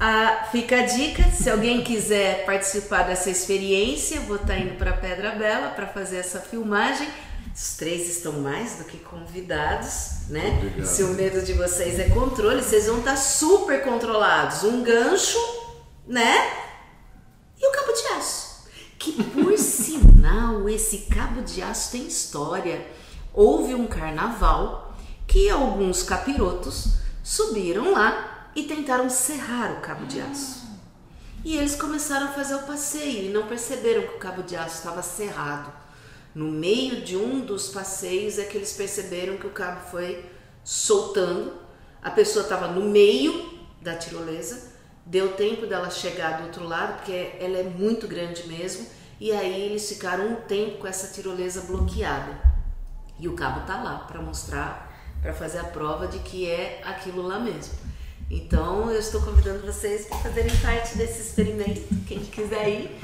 a, 0.01 0.45
fica 0.51 0.81
a 0.81 0.87
dica, 0.87 1.31
se 1.31 1.51
alguém 1.51 1.85
quiser 1.85 2.47
participar 2.47 3.03
dessa 3.03 3.29
experiência, 3.29 4.19
vou 4.21 4.37
estar 4.37 4.55
tá 4.55 4.59
indo 4.59 4.79
para 4.79 4.95
Pedra 4.95 5.33
Bela 5.33 5.69
para 5.69 5.87
fazer 5.87 6.17
essa 6.17 6.41
filmagem. 6.41 7.07
Os 7.55 7.77
três 7.77 8.09
estão 8.09 8.33
mais 8.33 8.77
do 8.77 8.85
que 8.85 8.97
convidados, 8.97 10.29
né? 10.31 10.57
Obrigado. 10.57 10.87
Se 10.87 11.03
o 11.03 11.09
medo 11.09 11.43
de 11.43 11.53
vocês 11.53 11.99
é 11.99 12.09
controle, 12.09 12.63
vocês 12.63 12.87
vão 12.87 13.01
estar 13.01 13.17
super 13.17 13.83
controlados. 13.85 14.65
Um 14.65 14.83
gancho, 14.83 15.39
né? 16.07 16.51
E 17.61 17.69
o 17.69 17.71
cabo 17.71 17.93
de 17.93 18.07
aço. 18.19 18.65
Que 18.99 19.23
por 19.23 19.53
sinal, 19.61 20.67
esse 20.67 21.09
cabo 21.11 21.43
de 21.43 21.61
aço 21.61 21.93
tem 21.93 22.07
história. 22.07 22.87
Houve 23.35 23.75
um 23.75 23.87
carnaval 23.87 24.97
que 25.27 25.51
alguns 25.51 26.03
capirotos 26.03 26.95
subiram 27.23 27.93
lá 27.93 28.30
e 28.55 28.65
tentaram 28.65 29.09
serrar 29.09 29.73
o 29.73 29.81
cabo 29.81 30.07
de 30.07 30.21
aço. 30.21 30.69
E 31.45 31.57
eles 31.57 31.75
começaram 31.75 32.27
a 32.27 32.33
fazer 32.33 32.55
o 32.55 32.63
passeio 32.63 33.27
e 33.27 33.33
não 33.33 33.47
perceberam 33.47 34.03
que 34.03 34.15
o 34.15 34.19
cabo 34.19 34.43
de 34.43 34.57
aço 34.57 34.77
estava 34.77 35.03
serrado. 35.03 35.73
No 36.35 36.47
meio 36.51 37.03
de 37.03 37.17
um 37.17 37.41
dos 37.41 37.69
passeios 37.69 38.39
é 38.39 38.45
que 38.45 38.57
eles 38.57 38.73
perceberam 38.73 39.37
que 39.37 39.47
o 39.47 39.51
cabo 39.51 39.81
foi 39.91 40.25
soltando. 40.63 41.55
A 42.03 42.11
pessoa 42.11 42.43
estava 42.43 42.69
no 42.69 42.83
meio 42.83 43.59
da 43.81 43.97
tirolesa, 43.97 44.71
deu 45.05 45.33
tempo 45.33 45.67
dela 45.67 45.91
chegar 45.91 46.39
do 46.39 46.45
outro 46.45 46.69
lado, 46.69 46.97
porque 46.97 47.33
ela 47.41 47.57
é 47.57 47.63
muito 47.65 48.07
grande 48.07 48.47
mesmo, 48.47 48.87
e 49.19 49.33
aí 49.33 49.63
eles 49.63 49.89
ficaram 49.89 50.33
um 50.33 50.37
tempo 50.37 50.79
com 50.79 50.87
essa 50.87 51.13
tirolesa 51.13 51.63
bloqueada. 51.63 52.39
E 53.19 53.29
o 53.29 53.35
cabo 53.35 53.67
tá 53.67 53.83
lá 53.83 53.99
para 53.99 54.21
mostrar, 54.21 54.91
para 55.21 55.33
fazer 55.33 55.59
a 55.59 55.65
prova 55.65 56.07
de 56.07 56.19
que 56.21 56.49
é 56.49 56.81
aquilo 56.85 57.23
lá 57.23 57.39
mesmo. 57.39 57.90
Então 58.31 58.89
eu 58.91 59.01
estou 59.01 59.21
convidando 59.23 59.67
vocês 59.67 60.07
para 60.07 60.19
fazerem 60.19 60.57
parte 60.59 60.97
desse 60.97 61.21
experimento, 61.21 61.83
quem 62.07 62.21
quiser 62.21 62.69
ir. 62.69 62.99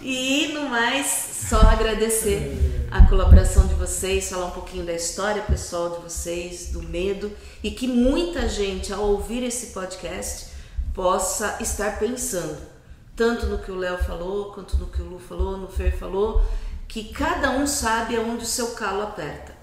E 0.00 0.48
no 0.48 0.68
mais, 0.68 1.06
só 1.48 1.60
agradecer 1.60 2.88
a 2.90 3.06
colaboração 3.06 3.66
de 3.68 3.74
vocês, 3.74 4.28
falar 4.28 4.46
um 4.46 4.50
pouquinho 4.50 4.84
da 4.84 4.92
história 4.92 5.42
pessoal 5.42 5.90
de 5.90 6.02
vocês, 6.02 6.70
do 6.72 6.82
medo 6.82 7.30
e 7.62 7.70
que 7.70 7.86
muita 7.86 8.48
gente 8.48 8.92
ao 8.92 9.04
ouvir 9.04 9.44
esse 9.44 9.66
podcast 9.66 10.48
possa 10.92 11.58
estar 11.60 12.00
pensando 12.00 12.72
tanto 13.14 13.46
no 13.46 13.58
que 13.58 13.70
o 13.70 13.76
Léo 13.76 13.98
falou, 13.98 14.52
quanto 14.52 14.76
no 14.78 14.86
que 14.86 15.00
o 15.00 15.04
Lu 15.04 15.18
falou, 15.18 15.56
no 15.56 15.68
Fer 15.68 15.96
falou, 15.96 16.42
que 16.88 17.12
cada 17.12 17.50
um 17.50 17.66
sabe 17.66 18.16
aonde 18.16 18.44
o 18.44 18.48
seu 18.48 18.72
calo 18.72 19.02
aperta. 19.02 19.54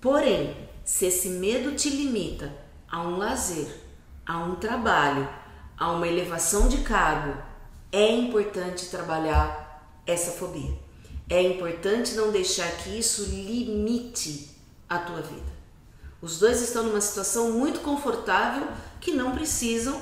Porém, 0.00 0.56
se 0.84 1.06
esse 1.06 1.30
medo 1.30 1.72
te 1.72 1.90
limita 1.90 2.52
a 2.88 3.02
um 3.02 3.16
lazer, 3.16 3.81
a 4.26 4.38
um 4.38 4.54
trabalho, 4.56 5.28
a 5.76 5.90
uma 5.90 6.06
elevação 6.06 6.68
de 6.68 6.78
cargo, 6.78 7.36
é 7.90 8.10
importante 8.10 8.86
trabalhar 8.86 10.00
essa 10.06 10.32
fobia. 10.32 10.72
É 11.28 11.42
importante 11.42 12.14
não 12.14 12.30
deixar 12.30 12.70
que 12.78 12.98
isso 12.98 13.24
limite 13.24 14.50
a 14.88 14.98
tua 14.98 15.20
vida. 15.22 15.52
Os 16.20 16.38
dois 16.38 16.60
estão 16.62 16.84
numa 16.84 17.00
situação 17.00 17.52
muito 17.52 17.80
confortável 17.80 18.68
que 19.00 19.12
não 19.12 19.32
precisam 19.32 20.00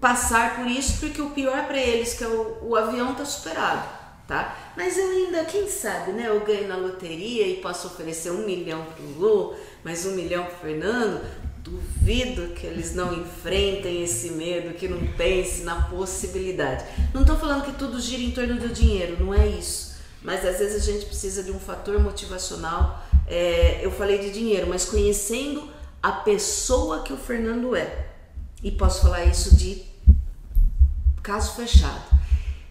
passar 0.00 0.56
por 0.56 0.66
isso, 0.66 1.00
porque 1.00 1.20
o 1.20 1.30
pior 1.30 1.66
para 1.66 1.78
eles, 1.78 2.14
que 2.14 2.22
é 2.22 2.28
o, 2.28 2.58
o 2.62 2.76
avião, 2.76 3.12
está 3.12 3.24
superado, 3.24 3.88
tá? 4.28 4.56
Mas 4.76 4.96
eu 4.96 5.10
ainda, 5.10 5.44
quem 5.44 5.68
sabe, 5.68 6.12
né? 6.12 6.28
Eu 6.28 6.40
ganho 6.40 6.68
na 6.68 6.76
loteria 6.76 7.46
e 7.46 7.60
posso 7.60 7.88
oferecer 7.88 8.30
um 8.30 8.44
milhão 8.46 8.84
para 8.84 9.02
o 9.02 9.18
Lu, 9.18 9.56
mais 9.82 10.06
um 10.06 10.12
milhão 10.12 10.44
para 10.44 10.54
o 10.54 10.58
Fernando 10.58 11.45
duvido 11.66 12.54
que 12.54 12.64
eles 12.64 12.94
não 12.94 13.12
enfrentem 13.12 14.02
esse 14.02 14.30
medo, 14.30 14.74
que 14.74 14.86
não 14.86 15.04
pensem 15.14 15.64
na 15.64 15.82
possibilidade. 15.82 16.84
Não 17.12 17.22
estou 17.22 17.36
falando 17.36 17.64
que 17.64 17.72
tudo 17.72 18.00
gira 18.00 18.22
em 18.22 18.30
torno 18.30 18.56
do 18.56 18.68
dinheiro, 18.68 19.16
não 19.18 19.34
é 19.34 19.48
isso. 19.48 19.96
Mas 20.22 20.44
às 20.46 20.58
vezes 20.58 20.82
a 20.82 20.92
gente 20.92 21.06
precisa 21.06 21.42
de 21.42 21.50
um 21.50 21.58
fator 21.58 21.98
motivacional. 21.98 23.04
É, 23.26 23.80
eu 23.82 23.90
falei 23.90 24.18
de 24.18 24.30
dinheiro, 24.30 24.68
mas 24.68 24.84
conhecendo 24.84 25.68
a 26.00 26.12
pessoa 26.12 27.02
que 27.02 27.12
o 27.12 27.16
Fernando 27.16 27.74
é. 27.74 28.06
E 28.62 28.70
posso 28.70 29.02
falar 29.02 29.24
isso 29.24 29.56
de 29.56 29.82
caso 31.20 31.56
fechado. 31.56 32.16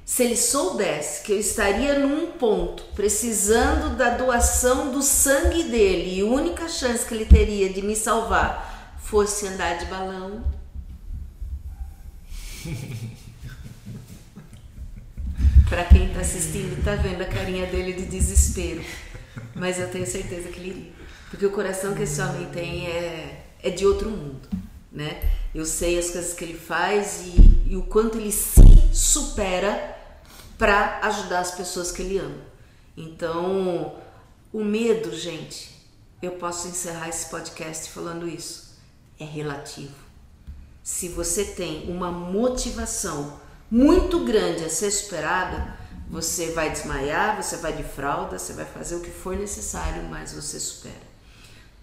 Se 0.06 0.24
ele 0.24 0.38
soubesse 0.38 1.24
que 1.24 1.34
eu 1.34 1.40
estaria 1.40 2.00
num 2.00 2.28
ponto 2.28 2.84
precisando 2.96 3.98
da 3.98 4.12
doação 4.12 4.92
do 4.92 5.02
sangue 5.02 5.64
dele 5.64 6.20
e 6.20 6.22
a 6.22 6.26
única 6.26 6.70
chance 6.70 7.06
que 7.06 7.14
ele 7.14 7.26
teria 7.26 7.70
de 7.70 7.82
me 7.82 7.96
salvar 7.96 8.75
fosse 9.06 9.48
andar 9.48 9.78
de 9.78 9.86
balão. 9.86 10.44
Para 15.70 15.86
quem 15.86 16.08
está 16.08 16.22
assistindo, 16.22 16.84
tá 16.84 16.96
vendo 16.96 17.22
a 17.22 17.26
carinha 17.26 17.68
dele 17.68 17.94
de 17.94 18.06
desespero. 18.06 18.84
Mas 19.54 19.80
eu 19.80 19.90
tenho 19.90 20.08
certeza 20.08 20.50
que 20.50 20.60
ele 20.60 20.70
iria. 20.70 20.92
Porque 21.30 21.46
o 21.46 21.52
coração 21.52 21.94
que 21.94 22.04
esse 22.04 22.20
homem 22.22 22.50
tem 22.50 22.88
é, 22.88 23.46
é 23.62 23.70
de 23.70 23.86
outro 23.86 24.10
mundo, 24.10 24.48
né? 24.92 25.22
Eu 25.54 25.66
sei 25.66 26.00
as 26.00 26.10
coisas 26.10 26.34
que 26.34 26.44
ele 26.44 26.58
faz 26.58 27.26
e, 27.26 27.72
e 27.72 27.78
o 27.78 27.84
quanto 27.84 28.18
ele 28.18 28.32
se 28.32 28.62
supera 28.94 29.96
para 30.58 31.00
ajudar 31.04 31.42
as 31.42 31.52
pessoas 31.52 31.92
que 31.92 32.02
ele 32.02 32.18
ama. 32.18 32.42
Então, 32.96 33.96
o 34.54 34.64
medo, 34.64 35.16
gente, 35.16 35.76
eu 36.22 36.32
posso 36.34 36.68
encerrar 36.68 37.10
esse 37.10 37.30
podcast 37.30 37.92
falando 37.92 38.28
isso, 38.28 38.65
é 39.20 39.24
relativo. 39.24 39.96
Se 40.84 41.10
você 41.10 41.46
tem 41.46 41.90
uma 41.90 42.12
motivação 42.12 43.40
muito 43.70 44.24
grande 44.24 44.64
a 44.64 44.70
ser 44.70 44.92
superada, 44.92 45.76
você 46.10 46.52
vai 46.52 46.70
desmaiar, 46.70 47.42
você 47.42 47.58
vai 47.58 47.74
de 47.74 47.84
fralda, 47.84 48.38
você 48.38 48.54
vai 48.54 48.66
fazer 48.66 48.96
o 48.96 49.02
que 49.02 49.10
for 49.10 49.36
necessário, 49.36 50.04
mas 50.04 50.34
você 50.34 50.60
supera. 50.60 50.96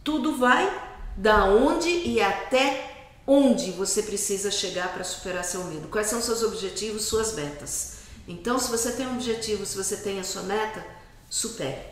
Tudo 0.05 0.37
vai 0.37 0.91
da 1.17 1.45
onde 1.45 1.89
e 1.89 2.21
até 2.21 2.93
onde 3.27 3.73
você 3.73 4.03
precisa 4.03 4.51
chegar 4.51 4.93
para 4.93 5.05
superar 5.05 5.45
seu 5.45 5.65
medo. 5.65 5.89
Quais 5.89 6.07
são 6.07 6.21
seus 6.21 6.43
objetivos, 6.43 7.05
suas 7.05 7.35
metas? 7.35 7.95
Então, 8.27 8.59
se 8.59 8.71
você 8.71 8.93
tem 8.93 9.07
um 9.07 9.15
objetivo, 9.15 9.67
se 9.67 9.77
você 9.77 9.97
tem 9.97 10.21
a 10.21 10.25
sua 10.25 10.43
meta, 10.43 10.85
supere. 11.29 11.83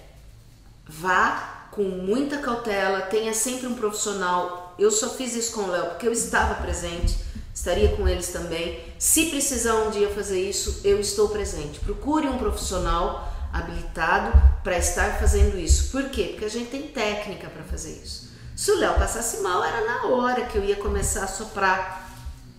Vá 0.86 1.68
com 1.70 1.82
muita 1.82 2.38
cautela, 2.38 3.02
tenha 3.02 3.34
sempre 3.34 3.66
um 3.66 3.74
profissional. 3.74 4.69
Eu 4.80 4.90
só 4.90 5.10
fiz 5.10 5.36
isso 5.36 5.52
com 5.52 5.60
o 5.60 5.70
Léo 5.70 5.90
porque 5.90 6.08
eu 6.08 6.12
estava 6.12 6.54
presente, 6.54 7.18
estaria 7.54 7.94
com 7.94 8.08
eles 8.08 8.28
também. 8.28 8.82
Se 8.98 9.26
precisar 9.26 9.74
um 9.74 9.90
dia 9.90 10.08
fazer 10.08 10.40
isso, 10.40 10.80
eu 10.82 10.98
estou 10.98 11.28
presente. 11.28 11.78
Procure 11.80 12.26
um 12.26 12.38
profissional 12.38 13.30
habilitado 13.52 14.32
para 14.64 14.78
estar 14.78 15.18
fazendo 15.18 15.58
isso. 15.58 15.90
Por 15.90 16.08
quê? 16.08 16.28
Porque 16.30 16.46
a 16.46 16.50
gente 16.50 16.70
tem 16.70 16.88
técnica 16.88 17.50
para 17.50 17.62
fazer 17.62 17.92
isso. 18.02 18.30
Se 18.56 18.70
o 18.70 18.78
Léo 18.78 18.94
passasse 18.94 19.42
mal, 19.42 19.62
era 19.62 19.84
na 19.84 20.06
hora 20.06 20.46
que 20.46 20.56
eu 20.56 20.64
ia 20.64 20.76
começar 20.76 21.24
a 21.24 21.28
soprar 21.28 22.10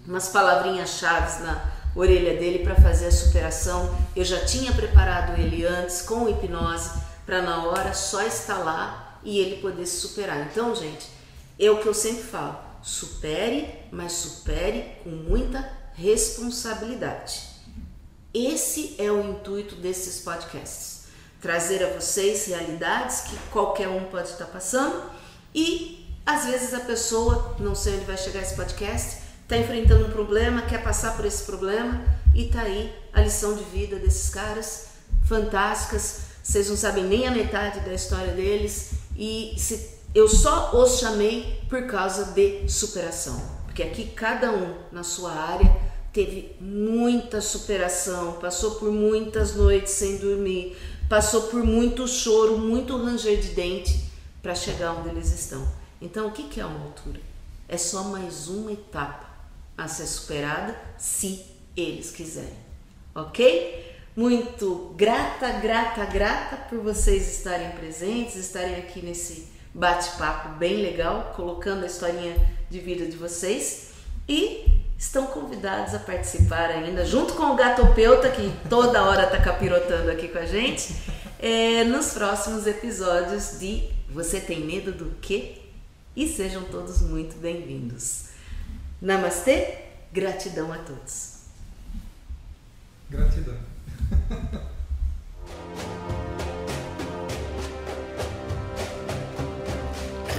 umas 0.08 0.28
palavrinhas 0.30 0.92
chaves 0.92 1.40
na 1.40 1.72
orelha 1.96 2.38
dele 2.40 2.64
para 2.64 2.76
fazer 2.76 3.08
a 3.08 3.12
superação. 3.12 3.98
Eu 4.16 4.24
já 4.24 4.46
tinha 4.46 4.72
preparado 4.74 5.40
ele 5.40 5.66
antes 5.66 6.04
com 6.04 6.30
hipnose 6.30 6.92
para 7.26 7.42
na 7.42 7.64
hora 7.64 7.96
só 7.96 8.22
estar 8.22 8.60
lá 8.60 9.18
e 9.24 9.40
ele 9.40 9.60
poder 9.60 9.88
se 9.88 10.02
superar. 10.02 10.48
Então, 10.52 10.76
gente, 10.76 11.08
é 11.62 11.70
o 11.70 11.80
que 11.80 11.88
eu 11.88 11.94
sempre 11.94 12.24
falo: 12.24 12.58
supere, 12.82 13.68
mas 13.92 14.14
supere 14.14 14.96
com 15.04 15.10
muita 15.10 15.68
responsabilidade. 15.94 17.50
Esse 18.34 18.96
é 18.98 19.12
o 19.12 19.30
intuito 19.30 19.76
desses 19.76 20.22
podcasts. 20.24 21.02
Trazer 21.42 21.84
a 21.84 21.90
vocês 21.90 22.46
realidades 22.46 23.22
que 23.22 23.36
qualquer 23.52 23.88
um 23.88 24.06
pode 24.06 24.30
estar 24.30 24.46
passando 24.46 25.10
e 25.54 26.08
às 26.26 26.46
vezes 26.46 26.74
a 26.74 26.80
pessoa, 26.82 27.56
não 27.60 27.76
sei 27.76 27.96
onde 27.96 28.06
vai 28.06 28.18
chegar 28.18 28.42
esse 28.42 28.56
podcast, 28.56 29.22
está 29.44 29.58
enfrentando 29.58 30.06
um 30.06 30.12
problema, 30.12 30.62
quer 30.62 30.84
passar 30.84 31.18
por 31.18 31.26
esse 31.26 31.44
problema 31.44 32.02
e 32.34 32.46
tá 32.46 32.62
aí 32.62 32.94
a 33.12 33.22
lição 33.22 33.56
de 33.56 33.64
vida 33.66 33.98
desses 33.98 34.30
caras 34.30 34.86
fantásticas. 35.26 36.22
Vocês 36.44 36.70
não 36.70 36.78
sabem 36.78 37.04
nem 37.04 37.28
a 37.28 37.32
metade 37.32 37.82
da 37.82 37.94
história 37.94 38.34
deles 38.34 38.92
e 39.18 39.54
se, 39.58 40.01
eu 40.14 40.28
só 40.28 40.76
os 40.76 41.00
chamei 41.00 41.62
por 41.70 41.88
causa 41.88 42.26
de 42.34 42.68
superação, 42.70 43.42
porque 43.66 43.82
aqui 43.82 44.06
cada 44.08 44.52
um 44.52 44.76
na 44.92 45.04
sua 45.04 45.32
área 45.32 45.74
teve 46.12 46.56
muita 46.60 47.40
superação, 47.40 48.34
passou 48.34 48.76
por 48.76 48.92
muitas 48.92 49.56
noites 49.56 49.94
sem 49.94 50.18
dormir, 50.18 50.78
passou 51.08 51.44
por 51.44 51.64
muito 51.64 52.08
choro, 52.08 52.58
muito 52.58 52.98
ranger 52.98 53.40
de 53.40 53.50
dente 53.50 54.12
para 54.42 54.54
chegar 54.54 54.94
onde 54.94 55.10
eles 55.10 55.32
estão. 55.34 55.66
Então, 56.02 56.28
o 56.28 56.32
que 56.32 56.60
é 56.60 56.66
uma 56.66 56.86
altura? 56.86 57.22
É 57.70 57.78
só 57.78 58.04
mais 58.04 58.50
uma 58.50 58.74
etapa 58.74 59.30
a 59.78 59.88
ser 59.88 60.08
superada 60.08 60.76
se 60.98 61.46
eles 61.76 62.12
quiserem, 62.12 62.58
ok? 63.16 63.96
Muito 64.14 64.94
grata, 64.98 65.50
grata, 65.54 66.04
grata 66.04 66.58
por 66.58 66.80
vocês 66.80 67.38
estarem 67.38 67.72
presentes, 67.72 68.36
estarem 68.36 68.76
aqui 68.76 69.02
nesse 69.02 69.48
bate-papo 69.74 70.58
bem 70.58 70.82
legal, 70.82 71.34
colocando 71.36 71.84
a 71.84 71.88
historinha 71.88 72.36
de 72.70 72.80
vida 72.80 73.06
de 73.06 73.16
vocês 73.18 73.92
e 74.28 74.82
estão 74.98 75.26
convidados 75.28 75.94
a 75.96 76.00
participar 76.00 76.70
ainda, 76.70 77.06
junto 77.06 77.34
com 77.34 77.52
o 77.52 77.56
Gatopeuta, 77.56 78.30
que 78.30 78.54
toda 78.70 79.04
hora 79.04 79.24
está 79.24 79.40
capirotando 79.40 80.12
aqui 80.12 80.28
com 80.28 80.38
a 80.38 80.46
gente, 80.46 80.96
é, 81.40 81.84
nos 81.84 82.14
próximos 82.14 82.68
episódios 82.68 83.60
de 83.60 83.90
Você 84.10 84.40
Tem 84.40 84.60
Medo 84.60 84.92
do 84.92 85.16
Quê? 85.20 85.58
E 86.16 86.28
sejam 86.28 86.64
todos 86.66 87.02
muito 87.02 87.36
bem-vindos. 87.40 88.26
Namastê, 89.02 89.80
gratidão 90.12 90.72
a 90.72 90.78
todos. 90.78 91.46
Gratidão. 93.10 93.58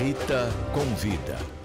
Rita 0.03 0.50
convida. 0.74 1.61